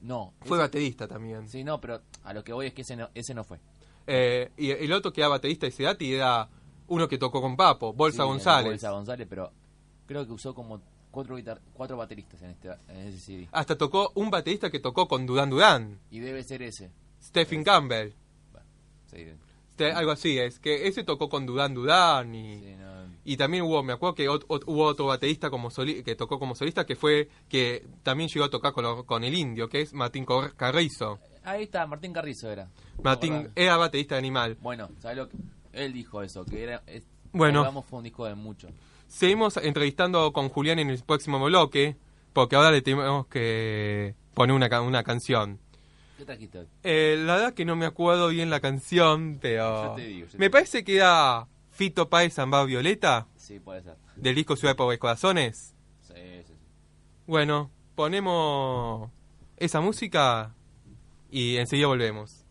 [0.01, 0.33] No.
[0.41, 1.49] Fue ese- baterista también.
[1.49, 3.59] Sí, no, pero a lo que voy es que ese no, ese no fue.
[4.07, 6.47] Eh, y el otro que era baterista de Sedati era
[6.87, 8.71] uno que tocó con Papo, Bolsa Sí, González.
[8.73, 9.51] Bolsa González, pero
[10.05, 10.79] creo que usó como
[11.15, 13.47] cuatro, guitar- cuatro bateristas en, este, en ese CD.
[13.51, 16.91] Hasta tocó un baterista que tocó con Duran Duran, Y debe ser ese.
[17.21, 18.12] Stephen Campbell.
[18.51, 18.67] Bueno,
[19.10, 19.25] sí,
[19.84, 22.86] algo así es, que ese tocó con Duran Duran y, sí, no,
[23.25, 26.38] y también hubo, me acuerdo que ot- ot- hubo otro baterista como soli- que tocó
[26.39, 29.82] como solista que fue, que también llegó a tocar con, lo- con el indio, que
[29.82, 30.25] es Martín
[30.56, 31.19] Carrizo.
[31.43, 32.69] Ahí está, Martín Carrizo era.
[33.04, 34.58] Martín era baterista de Animal.
[34.62, 35.38] Bueno, ¿sabes lo que?
[35.73, 36.82] Él dijo eso, que era...
[36.88, 37.60] es- Bueno.
[37.60, 38.69] Ahí Vamos fue un disco de mucho.
[39.07, 41.95] Seguimos entrevistando con Julián en el próximo bloque,
[42.33, 45.59] porque ahora le tenemos que poner una, una canción.
[46.17, 46.59] ¿Qué?
[46.83, 50.31] Eh, la verdad que no me acuerdo bien la canción, pero Yo te digo, yo
[50.31, 50.51] te me digo.
[50.51, 53.95] parece que era Fito Páez Zamba Violeta Sí, puede ser.
[54.15, 55.75] del disco Ciudad de Pobres Corazones.
[56.01, 56.53] Sí, sí, sí.
[57.27, 59.09] Bueno, ponemos
[59.57, 60.53] esa música
[61.29, 62.44] y enseguida volvemos.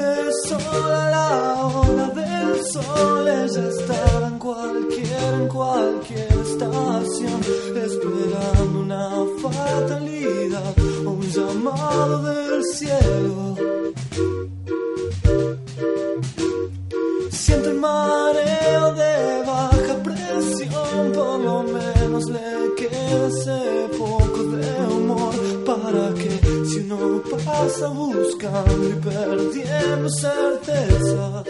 [0.00, 7.40] De la hora del sol, ella estaba en cualquier, en cualquier estación,
[7.86, 9.10] esperando una
[9.42, 13.56] fatalidad o un llamado del cielo.
[17.30, 23.88] Siento el mareo de baja presión, por lo menos le queda ese
[26.92, 31.46] uno pasa buscando y perdiendo certezas.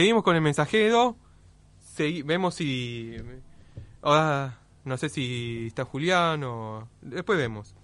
[0.00, 1.14] Seguimos con el mensajero.
[1.94, 3.16] Segui- vemos si.
[4.00, 6.88] Ahora, no sé si está Julián o.
[7.02, 7.74] Después vemos.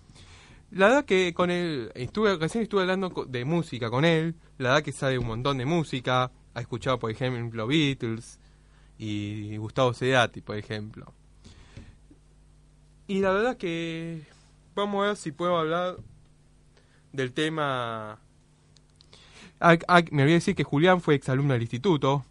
[0.70, 1.92] La verdad que con él.
[1.94, 4.34] Estuve, recién estuve hablando de música con él.
[4.56, 6.32] La verdad que sabe un montón de música.
[6.54, 8.40] Ha escuchado, por ejemplo, Beatles
[8.96, 11.12] y Gustavo Cerati, por ejemplo.
[13.08, 14.22] Y la verdad que.
[14.74, 15.98] Vamos a ver si puedo hablar
[17.12, 18.20] del tema
[19.58, 22.24] Ah, ah, me olvidé decir que Julián fue exalumno del instituto,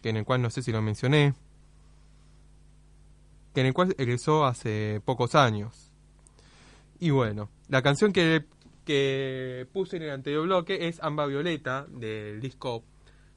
[0.00, 1.34] que en el cual no sé si lo mencioné,
[3.52, 5.90] que en el cual egresó hace pocos años.
[7.00, 8.44] Y bueno, la canción que,
[8.84, 12.84] que puse en el anterior bloque es Amba Violeta, del disco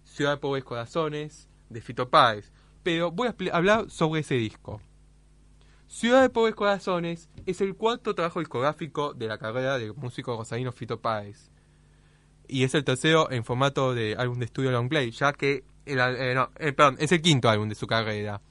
[0.04, 2.52] Ciudad de Pobres Corazones, de Fito Páez.
[2.84, 4.82] Pero voy a hablar sobre ese disco.
[5.88, 10.72] Ciudad de Pobres Corazones es el cuarto trabajo discográfico de la carrera del músico rosarino
[10.72, 11.50] Fito Páez
[12.50, 16.00] y es el tercero en formato de álbum de estudio long play, ya que el,
[16.00, 18.42] eh, eh, perdón, es el quinto álbum de su carrera.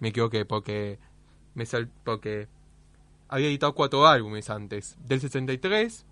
[0.00, 0.98] Me equivoqué porque
[1.54, 2.48] me sal- porque
[3.28, 6.06] había editado cuatro álbumes antes, del 63,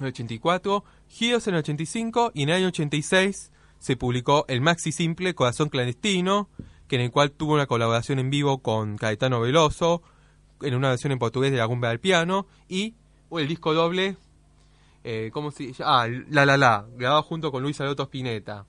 [0.00, 4.92] el 84, Giros en el 85 y en el año 86 se publicó el maxi
[4.92, 6.48] simple Corazón clandestino,
[6.88, 10.02] que en el cual tuvo una colaboración en vivo con Caetano Veloso
[10.62, 12.94] en una versión en portugués de La Rumba del Piano y
[13.32, 14.16] el disco doble
[15.04, 15.72] eh, ¿cómo se?
[15.80, 18.66] Ah, La La La, grabado junto con Luis Alberto Spinetta.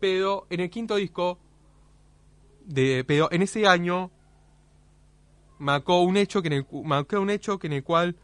[0.00, 1.38] Pero en el quinto disco,
[2.64, 4.10] de, pero en ese año
[5.58, 8.16] marcó un hecho que en el, marcó un hecho que en el cual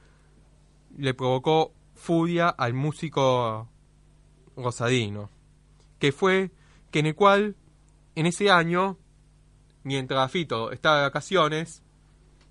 [0.96, 3.68] le provocó furia al músico
[4.56, 5.30] rosadino,
[5.98, 6.50] que fue
[6.90, 7.56] que en el cual
[8.14, 8.98] en ese año,
[9.82, 11.82] mientras Fito estaba de vacaciones,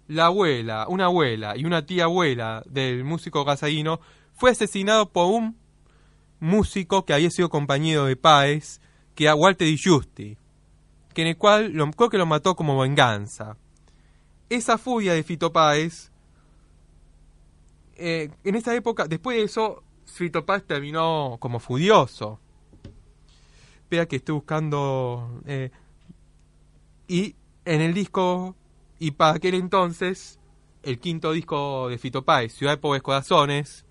[0.08, 4.02] la abuela, una abuela y una tía abuela del músico rosadino
[4.44, 5.58] fue asesinado por un
[6.42, 8.82] músico que había sido compañero de Páez,
[9.16, 10.38] que era Walter Di Giusti,
[11.14, 13.56] que en el cual lo, creo que lo mató como venganza.
[14.50, 16.12] Esa furia de Fito Páez
[17.96, 22.42] eh, en esa época, después de eso, Fito Páez terminó como furioso.
[23.90, 25.42] Vea que estoy buscando...
[25.46, 25.72] eh,
[27.08, 27.34] y
[27.64, 28.58] en el disco,
[29.00, 30.38] y para aquel entonces,
[30.82, 33.86] el quinto disco de Fito Páez, Ciudad de Pobres Corazones,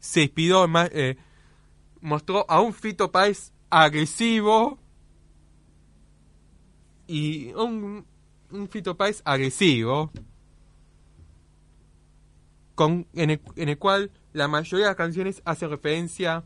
[0.00, 1.16] se inspiró, eh,
[2.00, 4.78] mostró a un Fito Páez agresivo
[7.06, 8.04] y un,
[8.50, 10.10] un Fito Páez agresivo
[12.74, 16.44] con, en, el, en el cual la mayoría de las canciones hace referencia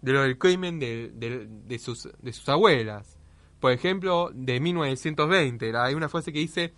[0.00, 3.18] de lo del crimen de, de- de sus, de sus abuelas.
[3.60, 5.72] Por ejemplo, de 1920.
[5.72, 6.72] la- Hay una frase que dice,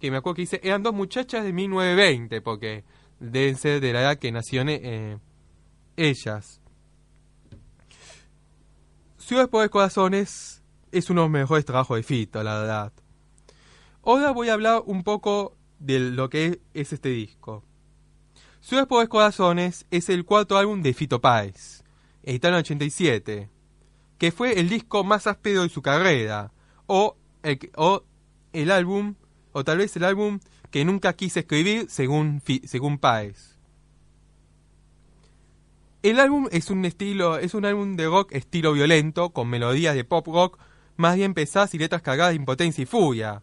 [0.00, 2.84] que me acuerdo que dice, eran dos muchachas de 1920, porque
[3.20, 5.18] deben ser de la edad que nacieron eh,
[5.96, 6.60] ellas.
[9.18, 10.62] Ciudad por Corazones
[10.92, 12.92] es uno de los mejores trabajos de Fito, la verdad.
[14.04, 17.64] Ahora voy a hablar un poco de lo que es este disco.
[18.60, 21.82] Ciudad por Corazones es el cuarto álbum de Fito Páez,
[22.22, 23.50] editado en el 87,
[24.18, 26.52] que fue el disco más áspero de su carrera,
[26.86, 28.02] o el, o
[28.52, 29.14] el álbum,
[29.52, 30.40] o tal vez el álbum
[30.70, 33.56] que nunca quise escribir según, según Páez.
[36.02, 40.04] El álbum es un estilo, es un álbum de rock estilo violento, con melodías de
[40.04, 40.58] pop rock
[40.96, 43.42] más bien pesadas y letras cargadas de impotencia y furia,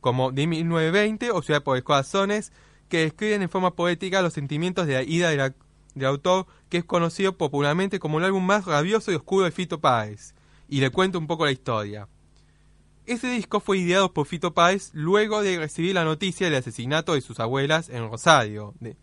[0.00, 2.52] como de 1920 o Ciudad por los Corazones,
[2.88, 5.54] que describen en forma poética los sentimientos de la la-
[5.94, 9.80] del autor, que es conocido popularmente como el álbum más rabioso y oscuro de Fito
[9.80, 10.34] Páez.
[10.68, 12.06] Y le cuento un poco la historia.
[13.08, 17.22] Ese disco fue ideado por Fito Páez luego de recibir la noticia del asesinato de
[17.22, 18.96] sus abuelas en Rosario, de-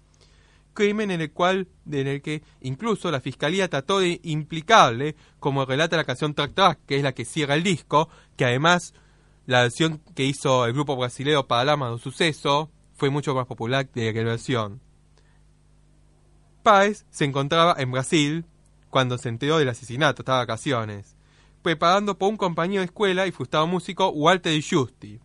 [0.76, 5.98] crimen en el cual, en el que incluso la fiscalía trató de implicarle, como relata
[5.98, 8.94] la canción Track Track, que es la que cierra el disco, que además
[9.48, 13.88] la versión que hizo el grupo brasileño Paralama de un suceso fue mucho más popular
[13.90, 14.82] que la versión.
[16.62, 18.46] Páez se encontraba en Brasil
[18.92, 21.15] cuando se enteró del asesinato, estaba de vacaciones,
[21.66, 25.20] preparando por un compañero de escuela y frustrado músico Walter Giusti.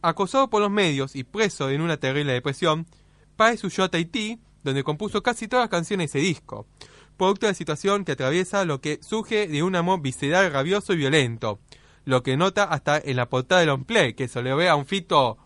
[0.00, 2.86] Acosado por los medios y preso en una terrible depresión,
[3.34, 6.68] Páez huyó a Tahití, donde compuso casi todas las canciones de ese disco,
[7.16, 10.98] producto de la situación que atraviesa lo que surge de un amor visceral, rabioso y
[10.98, 11.58] violento,
[12.04, 14.86] lo que nota hasta en la portada del Play, que se le ve a un
[14.86, 15.36] fito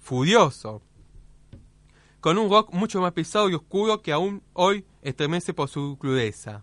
[0.00, 0.80] furioso,
[2.28, 6.62] con un rock mucho más pesado y oscuro que aún hoy estremece por su crudeza.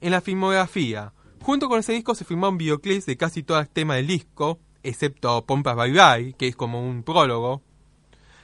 [0.00, 3.96] En la filmografía, junto con ese disco se filmaron videoclips de casi todos los temas
[3.96, 7.60] del disco, excepto Pompas Bye Bye, que es como un prólogo,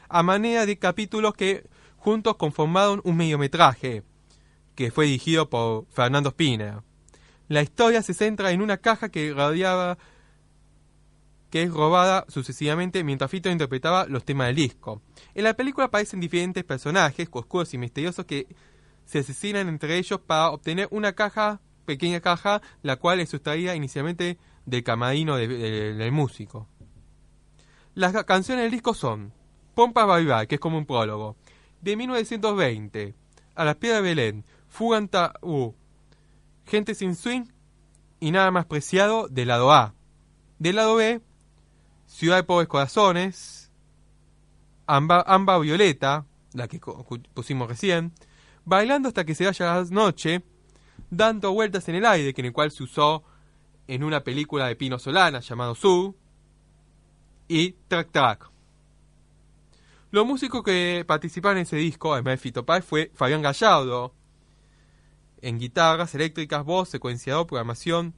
[0.08, 1.64] a manera de capítulos que
[1.98, 4.02] juntos conformaron un mediometraje,
[4.74, 6.80] que fue dirigido por Fernando Spinner.
[7.46, 9.98] La historia se centra en una caja que rodeaba
[11.54, 15.00] que es robada sucesivamente mientras Fito interpretaba los temas del disco.
[15.34, 18.46] En la película aparecen diferentes personajes oscuros y misteriosos que
[19.04, 24.38] se asesinan entre ellos para obtener una caja, pequeña caja, la cual es sustraída inicialmente
[24.64, 26.68] del camarino de- de- del músico.
[27.94, 29.32] Las ca- canciones del disco son
[29.74, 31.36] Pompas Bye que es como un prólogo,
[31.80, 33.14] de 1920,
[33.56, 35.74] A las Piedras de Belén, Fuga en Tabú,
[36.66, 37.44] Gente sin Swing
[38.20, 39.94] y Nada más preciado del lado A.
[40.58, 41.20] Del lado B,
[42.06, 43.63] Ciudad de Pobres Corazones,
[44.86, 46.80] Amba, Amba Violeta, la que
[47.32, 48.12] pusimos recién,
[48.66, 50.42] Bailando hasta que se vaya la noche,
[51.10, 53.24] Dando vueltas en el aire, que en el cual se usó
[53.86, 56.16] en una película de Pino Solana llamado Su,
[57.48, 58.50] y Track Track.
[60.10, 64.14] Los músicos que participaron en ese disco, además de Fito Páez, fue Fabián Gallardo,
[65.42, 68.14] en guitarras eléctricas, voz, secuenciador, programación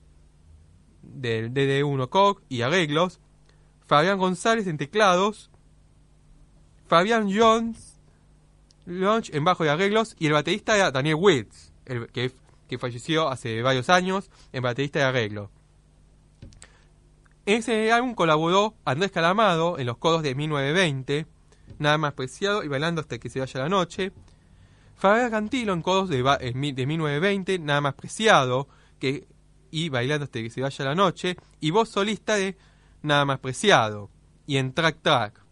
[1.03, 3.21] del DD1 COG y arreglos,
[3.87, 5.51] Fabián González en teclados,
[6.89, 7.97] Fabián Jones
[8.87, 12.33] Launch en bajo y arreglos y el baterista era Daniel Witz, el que,
[12.69, 15.51] que falleció hace varios años, en baterista de arreglo.
[17.45, 21.27] En ese álbum colaboró Andrés Calamado en los codos de 1920,
[21.79, 24.13] Nada más preciado y Bailando hasta que se vaya la noche,
[24.97, 28.69] Fabián Cantilo en codos de, de 1920, Nada más preciado,
[28.99, 29.27] que,
[29.71, 32.57] y Bailando hasta que se vaya la noche, y voz solista de
[33.03, 34.11] Nada más preciado,
[34.47, 35.46] y en Track Track.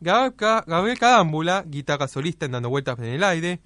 [0.00, 3.60] Gabriel, Ca- Gabriel Carámbula, guitarra solista en Dando Vueltas en el Aire,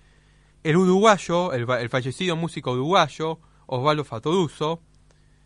[0.62, 4.80] el uruguayo, el, fa- el fallecido músico uruguayo, Osvaldo Fatoruso,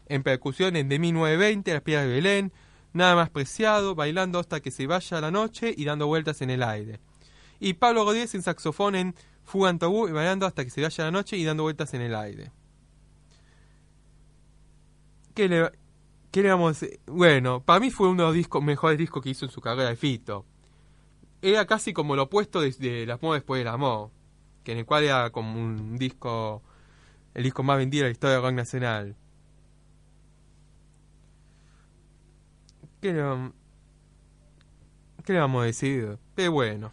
[0.07, 2.53] en percusión en de 1920, Las Piedras de Belén,
[2.93, 6.62] Nada más preciado, bailando hasta que se vaya la noche y dando vueltas en el
[6.62, 6.99] aire.
[7.61, 9.14] Y Pablo Rodríguez en saxofón en
[9.45, 12.01] Fuga en Tabú y bailando hasta que se vaya la noche y dando vueltas en
[12.01, 12.53] el aire.
[15.34, 15.70] ¿Qué le,
[16.30, 17.01] ¿Qué le vamos a decir?
[17.07, 19.91] Bueno, para mí fue uno de los discos, mejores discos que hizo en su carrera
[19.91, 20.47] de Fito.
[21.47, 24.11] Era casi como lo opuesto de, de La Amor después del amor,
[24.64, 26.61] que en el cual era como un disco,
[27.34, 29.16] el disco más vendido de la historia del rock nacional.
[33.01, 33.12] ¿Qué
[35.24, 36.18] qué le vamos a decir?
[36.34, 36.92] Pero bueno.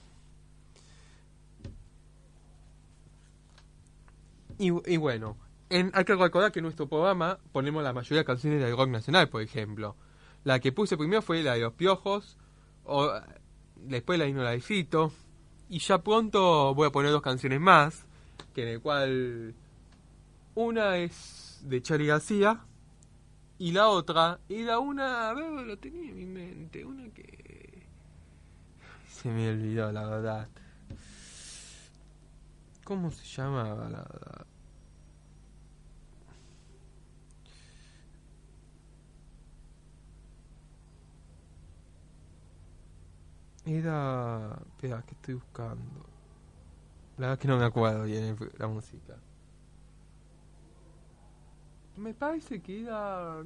[4.60, 5.36] Y, bueno,
[5.72, 8.90] en, hay que recordar que en nuestro programa ponemos la mayoría de canciones del rock
[8.90, 9.96] nacional, por ejemplo.
[10.44, 12.38] La que puse primero fue la de Los Piojos,
[13.84, 14.62] después la vino la de
[15.70, 18.06] y ya pronto voy a poner dos canciones más,
[18.54, 19.56] que en el cual
[20.56, 22.66] una es de Charlie García,
[23.58, 27.84] y la otra era una, a ver, lo tenía en mi mente, una que...
[29.08, 30.50] Se me olvidó, la verdad.
[32.84, 34.46] ¿Cómo se llamaba la verdad?
[43.66, 44.60] Era...
[44.76, 46.06] Espera, que estoy buscando.
[47.18, 49.16] La verdad que no me acuerdo bien la música.
[51.96, 53.44] Me parece que era...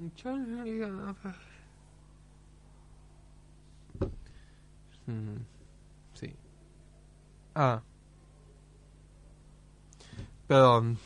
[6.14, 6.36] Sí.
[7.54, 7.82] Ah.
[10.48, 10.98] Perdón.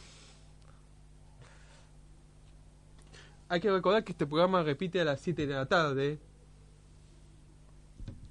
[3.50, 6.20] Hay que recordar que este programa repite a las 7 de la tarde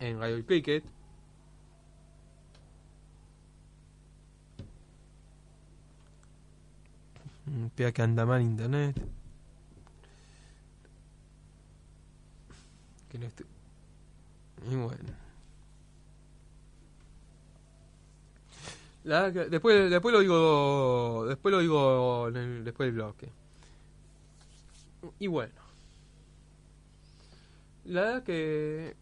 [0.01, 0.85] en Radio Cricket.
[7.47, 8.97] Mm, Espera que anda mal internet.
[13.11, 13.47] Que no estoy...
[14.71, 15.11] Y bueno.
[19.05, 23.29] La después, después lo digo después lo digo en el- después del bloque.
[25.19, 25.55] Y bueno.
[27.87, 28.95] La verdad que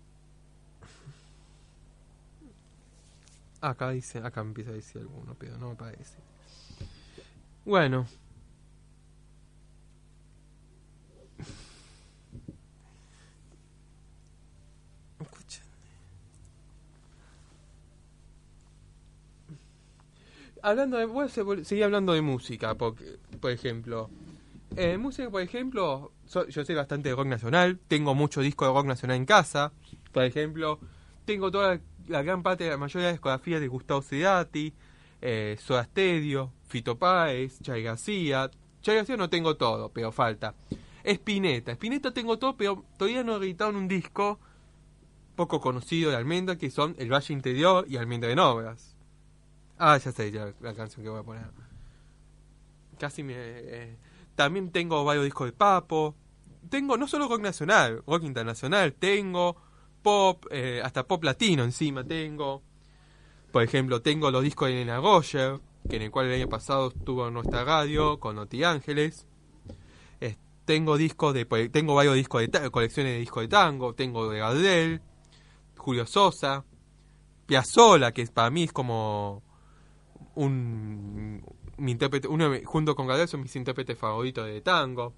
[3.60, 6.18] acá dice, acá empieza a decir alguno, pero no me parece.
[7.64, 8.06] Bueno.
[15.20, 15.62] Escuchen.
[20.62, 24.10] Hablando de, voy a se- seguir hablando de música, porque, por ejemplo,
[24.76, 28.72] eh, música, por ejemplo, so- yo sé bastante de rock nacional, tengo mucho disco de
[28.72, 29.72] rock nacional en casa,
[30.12, 30.80] por ejemplo,
[31.24, 34.74] tengo toda la, la gran parte de la mayoría de discografías de Gustavo Cerati,
[35.20, 35.88] eh, Soda
[36.66, 38.50] Fito Páez, Chay García,
[38.82, 40.54] Chay García no tengo todo, pero falta.
[41.04, 44.38] Spinetta, Spinetta tengo todo, pero todavía no editaron un disco
[45.36, 48.96] poco conocido de Almendra, que son El Valle Interior y Almendra en Obras.
[49.78, 51.46] Ah, ya sé ya la canción que voy a poner.
[52.98, 53.34] Casi me...
[53.36, 53.96] eh,
[54.34, 56.16] también tengo varios discos de Papo.
[56.68, 58.92] Tengo no solo rock nacional, rock internacional.
[58.92, 59.56] Tengo
[60.02, 62.62] pop, eh, hasta pop latino encima tengo.
[63.52, 66.88] Por ejemplo, tengo los discos de Elena Roger, que en el cual el año pasado
[66.88, 69.26] estuvo en nuestra radio con Oti Ángeles.
[70.20, 74.38] Eh, tengo discos por- tengo varios discos de colecciones de discos de tango, tengo de
[74.38, 75.00] Gardel,
[75.76, 76.64] Julio Sosa,
[77.46, 79.42] Piazzolla, que para mí es como
[80.34, 81.42] un
[81.78, 85.14] mi intérprete, uno junto con Gardel son mis intérpretes favoritos de tango.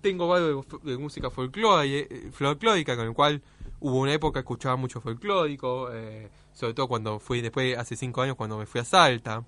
[0.00, 3.42] Tengo varios de, de música folclórica, folclórica, con el cual
[3.80, 8.22] hubo una época que escuchaba mucho folclórico, eh, sobre todo cuando fui, después, hace cinco
[8.22, 9.44] años, cuando me fui a Salta.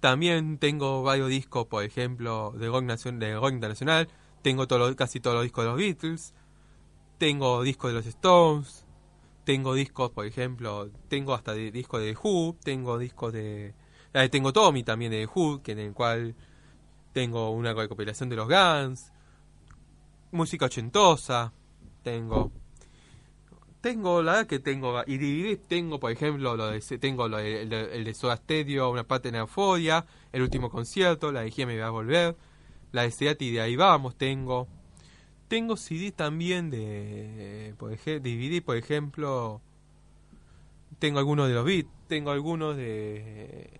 [0.00, 4.08] También tengo varios discos, por ejemplo, de rock, nacion- de rock internacional.
[4.42, 6.34] Tengo todos los- casi todos los discos de los Beatles.
[7.18, 8.84] Tengo discos de los Stones.
[9.44, 12.56] Tengo discos, por ejemplo, tengo hasta de, discos de Who.
[12.62, 13.74] Tengo discos de...
[14.12, 16.36] eh, tengo Tommy también de Who, que en el cual
[17.12, 19.10] tengo una recopilación de los Guns.
[20.30, 21.52] Música ochentosa.
[22.04, 22.52] Tengo...
[23.80, 27.62] Tengo, la verdad que tengo, y DVD tengo, por ejemplo, lo de, tengo lo de-
[27.62, 31.50] el, de, el de Soda Stereo, una parte de Euforia, el último concierto, la de
[31.52, 32.36] Gie me va a volver,
[32.92, 34.66] la de Seati de Ahí Vamos tengo.
[35.48, 39.60] Tengo CD también de, por ejemplo, DVD, por ejemplo,
[40.98, 43.70] tengo algunos de los beats, tengo algunos de...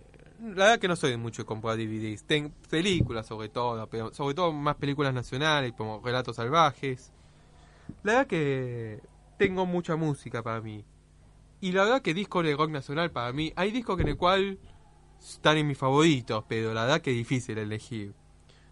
[0.41, 4.33] La verdad que no soy mucho de comprar DVDs, tengo películas sobre todo, pero sobre
[4.35, 7.11] todo más películas nacionales como Relatos Salvajes.
[8.03, 8.99] La verdad que
[9.39, 10.85] tengo mucha música para mí.
[11.61, 14.59] Y la verdad que discos de rock nacional para mí, hay discos en el cual
[15.19, 18.13] están en mis favoritos, pero la verdad que es difícil elegir.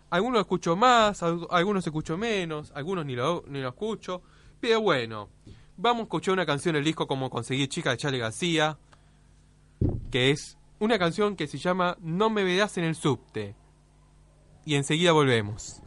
[0.10, 4.22] Algunos escucho más, al- algunos escucho menos, algunos ni lo, ni lo escucho.
[4.62, 5.30] Pero bueno,
[5.76, 8.78] vamos a escuchar una canción del disco como Conseguir Chica de Charlie García,
[10.12, 13.56] que es una canción que se llama No me verás en el subte.
[14.66, 15.82] Y enseguida volvemos.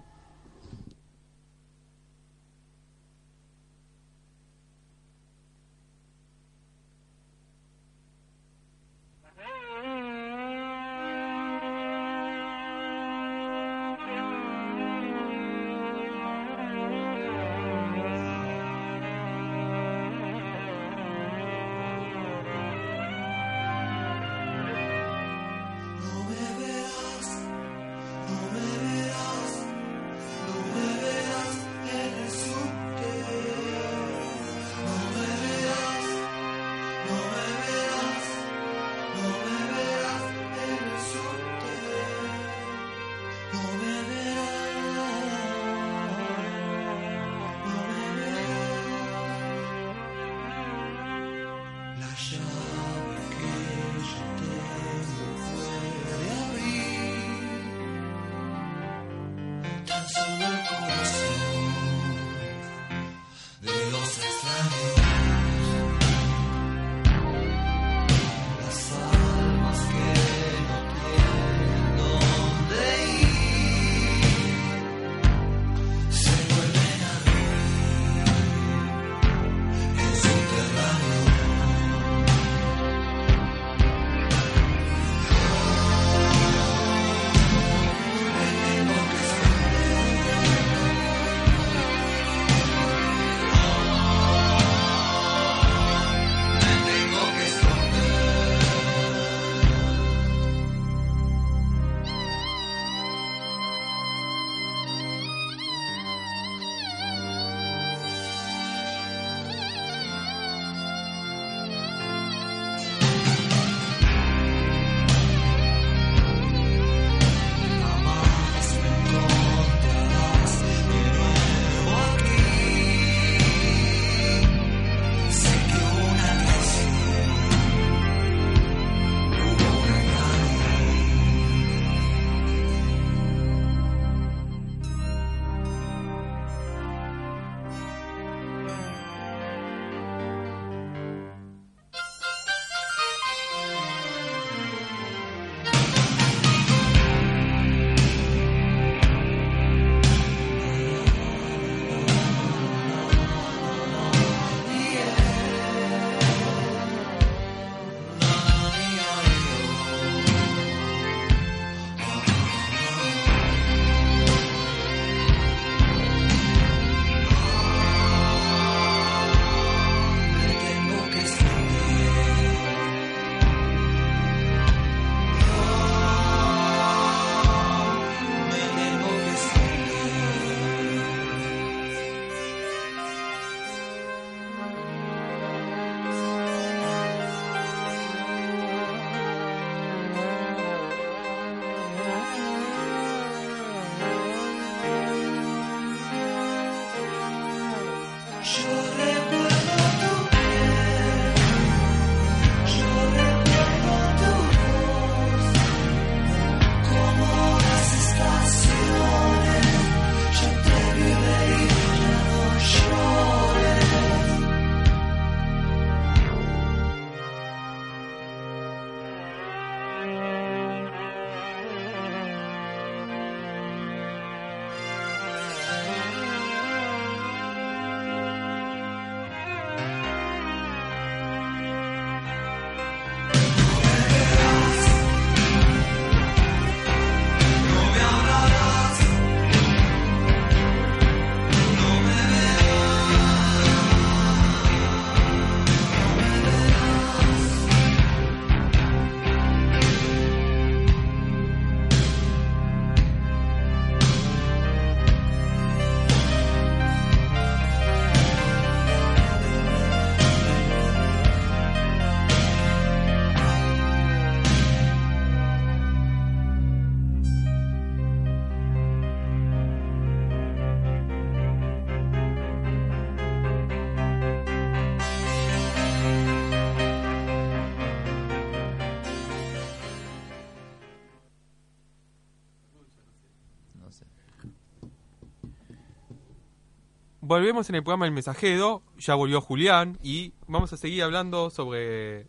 [287.30, 292.22] Volvemos en el programa El Mensajero, ya volvió Julián y vamos a seguir hablando sobre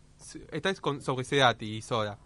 [0.52, 2.20] esta vez con, sobre Sedati y Soda.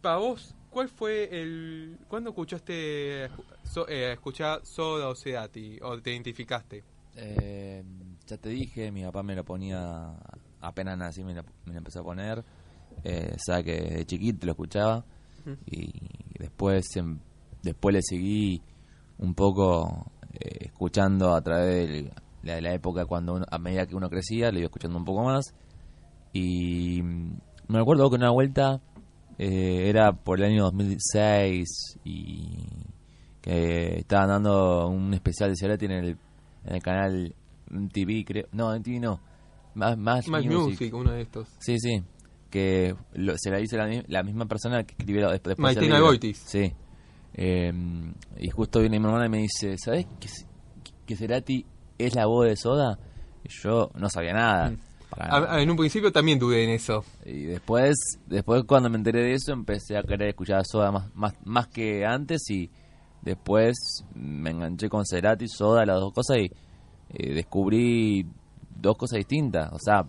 [0.00, 3.28] Para vos, ¿cuál fue el cuándo escuchaste
[3.64, 6.84] so- eh, escuchar Soda o Sedati o te identificaste?
[7.16, 7.82] Eh,
[8.28, 10.14] ya te dije, mi papá me lo ponía
[10.60, 12.44] apenas nací, me lo, me lo empezó a poner.
[13.02, 15.04] Eh, o sea que de chiquito lo escuchaba
[15.66, 15.92] y
[16.38, 17.18] después em-
[17.64, 18.62] después le seguí
[19.18, 22.12] un poco eh, escuchando a través de
[22.42, 25.04] la, de la época cuando uno- a medida que uno crecía, le iba escuchando un
[25.04, 25.54] poco más
[26.32, 28.80] y mm, me acuerdo que una vuelta
[29.38, 32.48] eh, era por el año 2006 y
[33.40, 36.08] que estaban dando un especial de Cerati en el,
[36.64, 37.34] en el canal
[37.70, 38.46] MTV, creo.
[38.52, 39.20] No, MTV no.
[39.74, 40.70] Más, más, Más Music.
[40.80, 41.48] Music, uno de estos.
[41.60, 42.02] Sí, sí.
[42.50, 45.58] Que lo- se la hizo la, la misma persona que escribió después.
[45.58, 46.00] Martina.
[46.00, 46.38] Goitis.
[46.38, 46.72] Sí.
[47.40, 47.72] Eh,
[48.38, 50.28] y justo viene mi hermana y me dice: ¿Sabes que,
[51.06, 51.64] que Cerati
[51.96, 52.98] es la voz de Soda?
[53.44, 54.72] Y yo no sabía nada.
[55.08, 57.04] Para- A- a- en un principio también dudé en eso.
[57.24, 57.94] y después,
[58.26, 61.68] después cuando me enteré de eso, empecé a querer escuchar a Soda más, más, más
[61.68, 62.68] que antes y
[63.22, 63.76] después
[64.14, 66.50] me enganché con Cerati, Soda, las dos cosas y
[67.10, 68.26] eh, descubrí
[68.76, 69.72] dos cosas distintas.
[69.72, 70.04] O sea,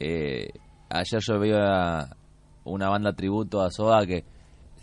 [0.00, 0.48] eh,
[0.88, 2.08] ayer yo veía
[2.64, 4.24] una banda tributo a Soda que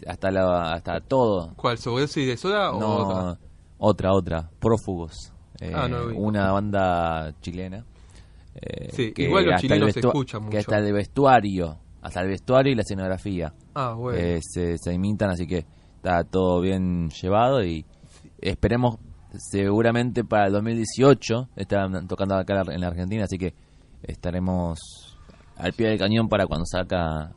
[0.07, 1.53] hasta la, hasta todo.
[1.55, 1.77] ¿Cuál?
[1.77, 3.39] ¿Sobredosis de Soda o No, otra?
[3.77, 5.31] otra, otra, Prófugos.
[5.59, 6.15] Eh, Ah, no vi.
[6.17, 7.85] una banda chilena.
[8.55, 10.51] eh, Sí, igual los chilenos se escuchan mucho.
[10.51, 14.17] Que hasta el vestuario, hasta el vestuario y la escenografía Ah, bueno.
[14.17, 15.65] eh, se, se imitan, así que
[15.97, 17.85] está todo bien llevado y
[18.39, 18.97] esperemos
[19.33, 23.53] seguramente para el 2018 están tocando acá en la Argentina, así que
[24.01, 24.79] estaremos
[25.57, 27.31] al pie del cañón para cuando saca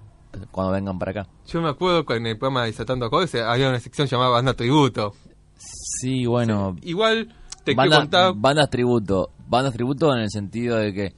[0.50, 1.26] cuando vengan para acá.
[1.46, 4.54] Yo me acuerdo que en el programa de Desatando Acordes había una sección llamada Banda
[4.54, 5.14] Tributo.
[5.56, 8.34] Sí, bueno, Igual te banda- quiero contar...
[8.36, 11.14] bandas tributo, bandas tributo en el sentido de que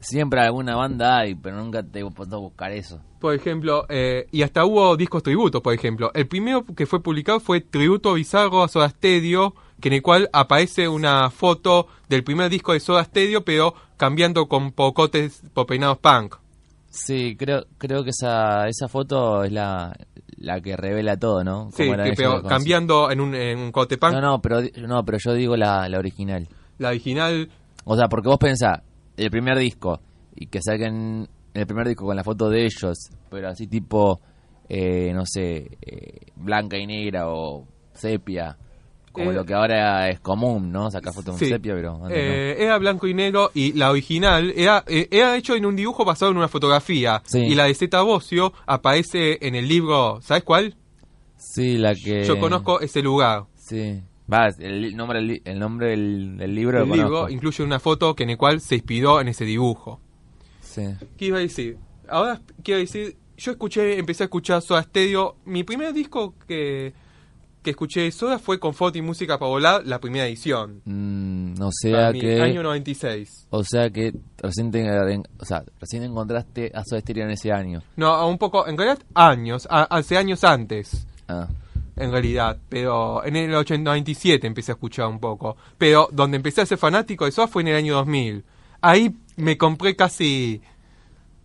[0.00, 3.00] siempre alguna banda hay, pero nunca te puedo buscar eso.
[3.20, 6.10] Por ejemplo, eh, y hasta hubo discos tributos, por ejemplo.
[6.14, 10.30] El primero que fue publicado fue Tributo Bizarro a Soda Stereo, que en el cual
[10.32, 15.98] aparece una foto del primer disco de Soda Stereo, pero cambiando con pocotes por peinados
[15.98, 16.36] punk.
[16.90, 19.96] Sí, creo creo que esa esa foto es la,
[20.36, 21.70] la que revela todo, ¿no?
[21.70, 24.12] Sí, Cómo eran que, pero cambiando en un, en un cote punk.
[24.12, 26.48] No, no, pero no, pero yo digo la, la original.
[26.78, 27.48] La original,
[27.84, 28.82] O sea, porque vos pensás,
[29.16, 30.00] el primer disco
[30.34, 34.20] y que saquen el primer disco con la foto de ellos, pero así tipo
[34.72, 38.56] eh, no sé, eh, blanca y negra o sepia,
[39.12, 40.90] como Eh, lo que ahora es común, ¿no?
[40.90, 41.46] Sacar fotos sí.
[41.46, 45.36] en sepia, pero antes eh, era blanco y negro y la original era, eh, era
[45.36, 47.22] hecho en un dibujo basado en una fotografía.
[47.26, 47.38] Sí.
[47.40, 50.76] Y la de Zeta Bocio aparece en el libro, ¿sabes cuál?
[51.36, 53.44] Sí, la que Yo conozco ese lugar.
[53.56, 54.00] Sí.
[54.32, 57.30] Va, el nombre el nombre del, del libro El lo libro conozco.
[57.30, 60.00] incluye una foto que en el cual se inspiró en ese dibujo.
[60.60, 60.82] Sí.
[61.16, 61.78] ¿Qué iba a decir?
[62.08, 65.34] Ahora quiero decir, yo escuché, empecé a escuchar Soda Stereo.
[65.46, 66.92] Mi primer disco que,
[67.62, 70.80] que escuché de Soda fue Confort y Música para Volar, la primera edición.
[70.84, 73.46] Mm, o sea mí, que año 96.
[73.50, 74.88] o sea que recién te-
[75.38, 77.82] o sea, recién encontraste a Soda Stereo en ese año.
[77.96, 81.48] No, un poco, en realidad años, a- hace años antes, Ah.
[81.96, 82.56] en realidad.
[82.70, 85.56] Pero en el 80 97 empecé a escuchar un poco.
[85.76, 88.42] Pero donde empecé a ser fanático de Soda fue en el año 2000.
[88.80, 90.62] Ahí me compré casi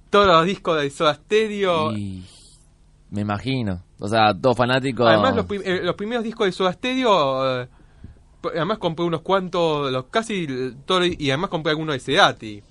[0.10, 1.92] todos los discos de Soda Stereo.
[1.92, 2.24] Y
[3.16, 3.82] me imagino.
[4.00, 5.08] O sea, todo fanático.
[5.08, 7.68] Además, los, prim- eh, los primeros discos de Soda Stereo, eh,
[8.44, 10.46] además compré unos cuantos, los casi
[10.86, 12.62] todo, y además compré algunos de Sedati.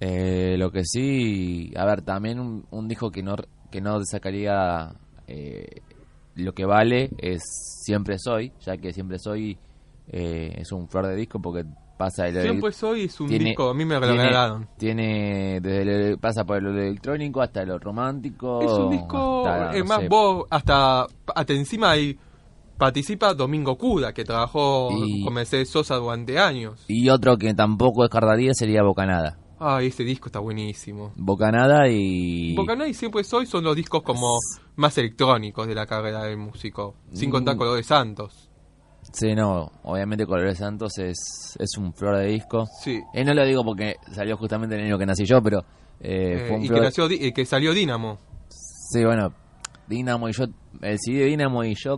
[0.00, 3.34] Eh, lo que sí, a ver, también un, un disco que no
[3.70, 4.92] que no sacaría
[5.26, 5.82] eh,
[6.36, 7.42] lo que vale es
[7.84, 9.58] Siempre Soy, ya que Siempre Soy
[10.10, 11.64] eh, es un flor de disco porque
[11.98, 14.68] pasa de lo Siempre soy es un tiene- disco, a mí me lo tiene- regalaron.
[14.78, 18.62] Tiene desde lo- pasa por lo electrónico hasta lo romántico.
[18.62, 22.16] Es un disco, hasta, es no más, sé, vos, hasta, hasta encima ahí
[22.78, 26.84] participa Domingo Cuda, que trabajó Y- con Mercedes Sosa durante años.
[26.88, 29.36] Y otro que tampoco descartaría sería Bocanada.
[29.60, 31.10] Ay, ese disco está buenísimo.
[31.16, 32.54] Bocanada y.
[32.54, 34.38] Bocaná y Siempre Soy son los discos como
[34.76, 37.58] más electrónicos de la carrera del músico, sin contar Mm.
[37.58, 38.47] Colores Santos.
[39.12, 42.66] Sí, no, obviamente Colores Santos es, es un flor de disco.
[42.82, 43.00] Sí.
[43.14, 45.60] Eh, no lo digo porque salió justamente el año que nací yo, pero.
[46.00, 48.18] eh, Eh, fue un y flor- que, nació, eh, que salió Dínamo.
[48.48, 49.32] Sí, bueno,
[49.86, 50.44] Dinamo y yo.
[50.82, 51.96] El CD de Dinamo y yo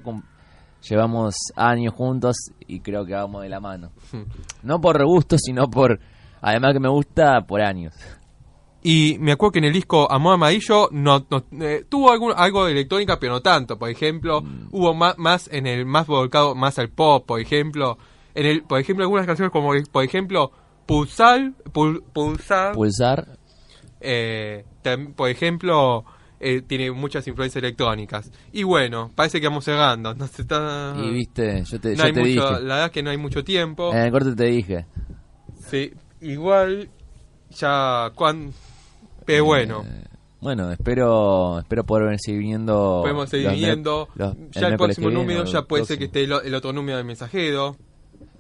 [0.89, 2.37] llevamos años juntos
[2.67, 3.91] y creo que vamos de la mano.
[4.63, 5.99] No por regusto, sino por.
[6.43, 7.95] Además que me gusta por años.
[8.83, 12.65] Y me acuerdo que en el disco Amor Amarillo no, no- eh, tuvo algún, algo
[12.65, 13.79] de electrónica, pero no tanto.
[13.79, 14.69] Por ejemplo, Mm.
[14.71, 17.99] hubo más, más en el más volcado más al pop, por ejemplo.
[18.35, 20.51] En el, por ejemplo, algunas canciones como, por ejemplo,
[20.87, 23.37] Pulsar, Pul- Pulsar, Pulsar.
[24.01, 26.05] eh, tam- por ejemplo,
[26.41, 28.31] eh, tiene muchas influencias electrónicas.
[28.51, 30.15] Y bueno, parece que vamos cerrando.
[30.15, 32.51] No, se está, Y viste, yo te, no yo hay te mucho, dije.
[32.63, 33.93] la verdad es que no hay mucho tiempo.
[33.93, 34.87] En el corte te dije.
[35.69, 36.89] Sí, igual
[37.51, 38.11] ya
[39.33, 40.05] pero bueno, Eh,
[40.41, 43.01] bueno, espero espero poder seguir viendo.
[43.03, 43.47] podemos seguir
[43.79, 46.73] los los- ya el próximo viene número ya puede ser que esté el, el otro
[46.73, 47.77] número del mensajero,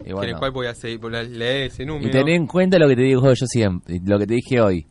[0.04, 2.08] Y en el cual voy a seguir voy a leer ese número.
[2.08, 4.86] Y tener en cuenta lo que te digo yo siempre, lo que te dije hoy.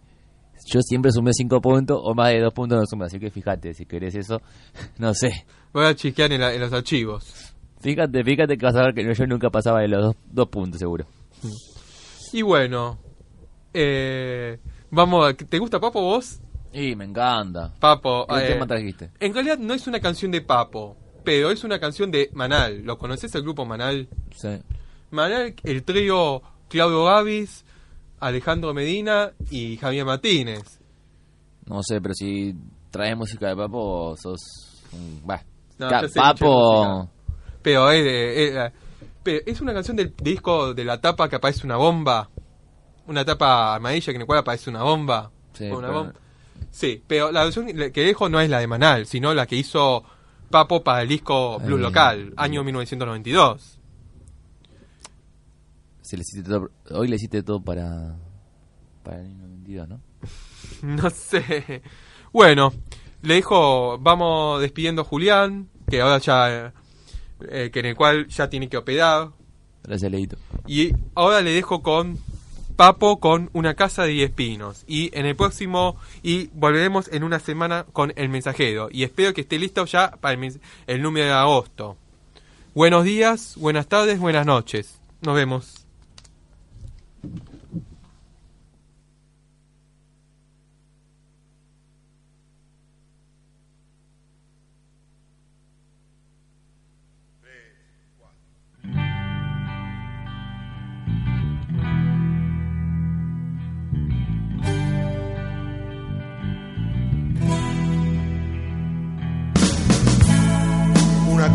[0.72, 3.74] Yo siempre sumé 5 puntos o más de 2 puntos no sumé, así que fíjate,
[3.74, 4.40] si querés eso,
[5.00, 5.46] no sé.
[5.74, 7.56] Voy a chequear en, la- en los archivos.
[7.80, 10.80] Fíjate, fíjate que vas a ver que yo nunca pasaba de los 2 dos, puntos
[10.80, 11.06] seguro.
[12.34, 13.00] Y bueno,
[13.74, 14.60] eh,
[14.92, 16.40] vamos, ¿te gusta Papo vos?
[16.74, 17.74] Y me encanta.
[17.80, 19.10] Papo, ¿Qué eh, tema trajiste?
[19.20, 22.84] en realidad no es una canción de Papo, pero es una canción de Manal.
[22.84, 24.08] ¿Lo conoces el grupo Manal?
[24.36, 24.50] Sí.
[25.12, 27.66] Manal, el trío Claudio Gavis,
[28.20, 30.80] Alejandro Medina y Javier Martínez.
[31.66, 32.56] No sé, pero si
[32.92, 34.40] traes música de Papo, sos.
[35.24, 35.44] Bah.
[35.78, 37.10] No, Papo...
[37.62, 38.72] Pero es, de- es, eh,
[39.22, 42.30] pero es una canción del disco de la tapa que aparece una bomba.
[43.10, 45.32] Una tapa amarilla en la cual aparece una bomba.
[45.54, 46.14] Sí, Una pero- bomba.
[46.72, 50.04] Sí, pero la versión que dejo no es la de Manal, sino la que hizo
[50.52, 51.84] Papo para el disco Blues Eh.
[51.84, 53.76] Local, año 1992.
[56.02, 58.16] se le hiciste todo- hoy le hiciste todo para...
[59.04, 60.02] Para el año 92, ¿no?
[60.84, 61.82] No sé.
[62.34, 62.74] Bueno,
[63.22, 66.74] le dejo, vamos despidiendo a Julián, que ahora ya,
[67.48, 69.30] eh, que en el cual ya tiene que operar.
[69.84, 70.38] Gracias, Leito.
[70.68, 72.18] Y ahora le dejo con
[72.80, 74.86] Papo con una casa de 10 pinos.
[74.88, 78.88] Y en el próximo, y volveremos en una semana con El Mensajero.
[78.90, 81.98] Y espero que esté listo ya para el, el número de agosto.
[82.74, 84.98] Buenos días, buenas tardes, buenas noches.
[85.20, 85.89] Nos vemos.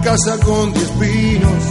[0.02, 1.64] Casa con diez pinos.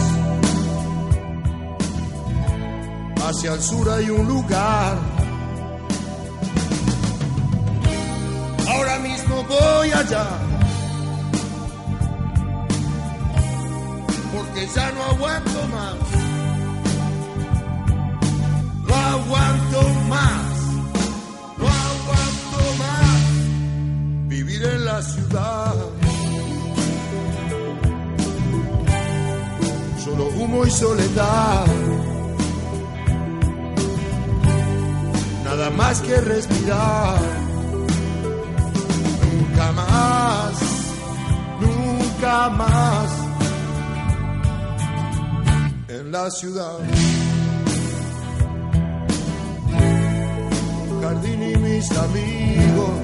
[3.26, 4.98] Hacia el sur hay un lugar.
[8.68, 10.26] Ahora mismo voy allá.
[14.34, 15.94] Porque ya no aguanto más.
[18.86, 20.42] No aguanto más.
[21.58, 24.28] No aguanto más.
[24.28, 26.03] Vivir en la ciudad.
[30.04, 31.66] Solo humo y soledad.
[35.44, 37.18] Nada más que respirar.
[39.32, 40.52] Nunca más,
[41.60, 43.10] nunca más.
[45.88, 46.78] En la ciudad.
[51.00, 53.00] Jardín y mis amigos.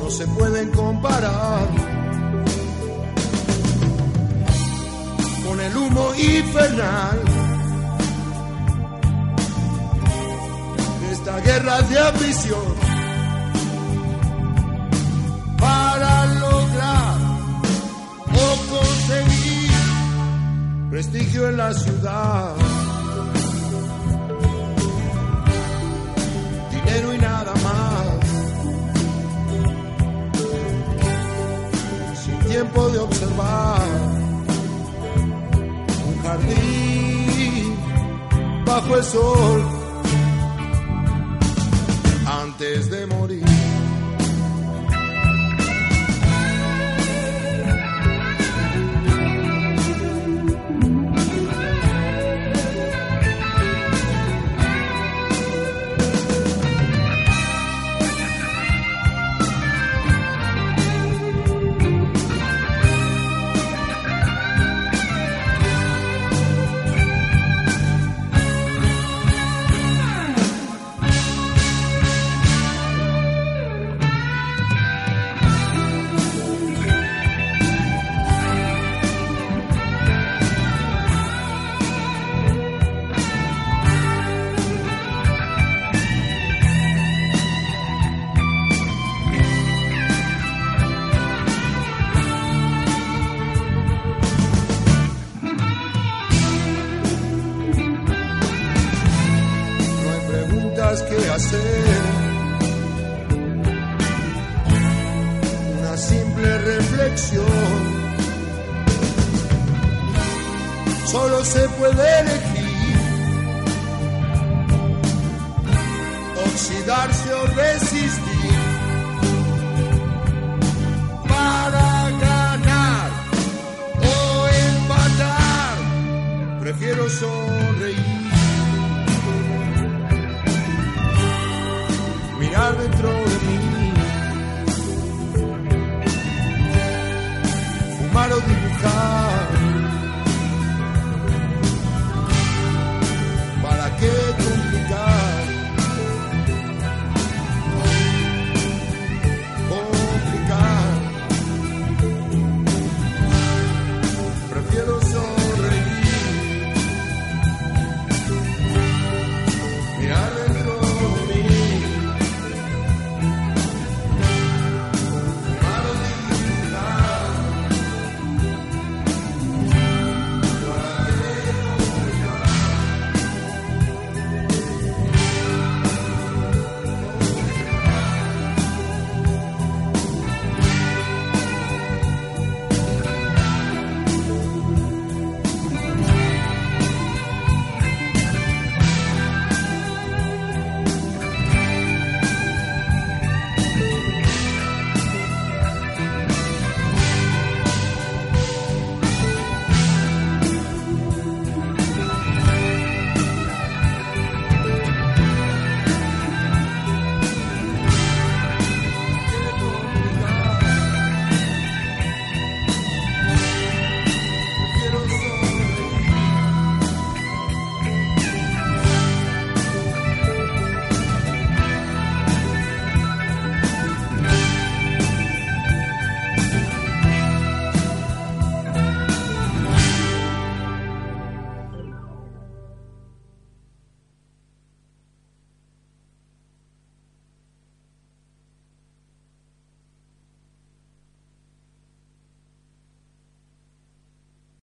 [0.00, 1.98] No se pueden comparar.
[5.48, 7.18] Con el humo infernal
[11.10, 12.74] esta guerra de ambición
[15.58, 17.16] para lograr
[18.34, 19.70] o conseguir
[20.90, 22.54] prestigio en la ciudad.
[26.70, 28.06] Dinero y nada más.
[32.22, 33.77] Sin tiempo de observar
[36.28, 37.76] jardín
[38.66, 39.62] bajo el sol
[42.26, 43.17] antes de morir.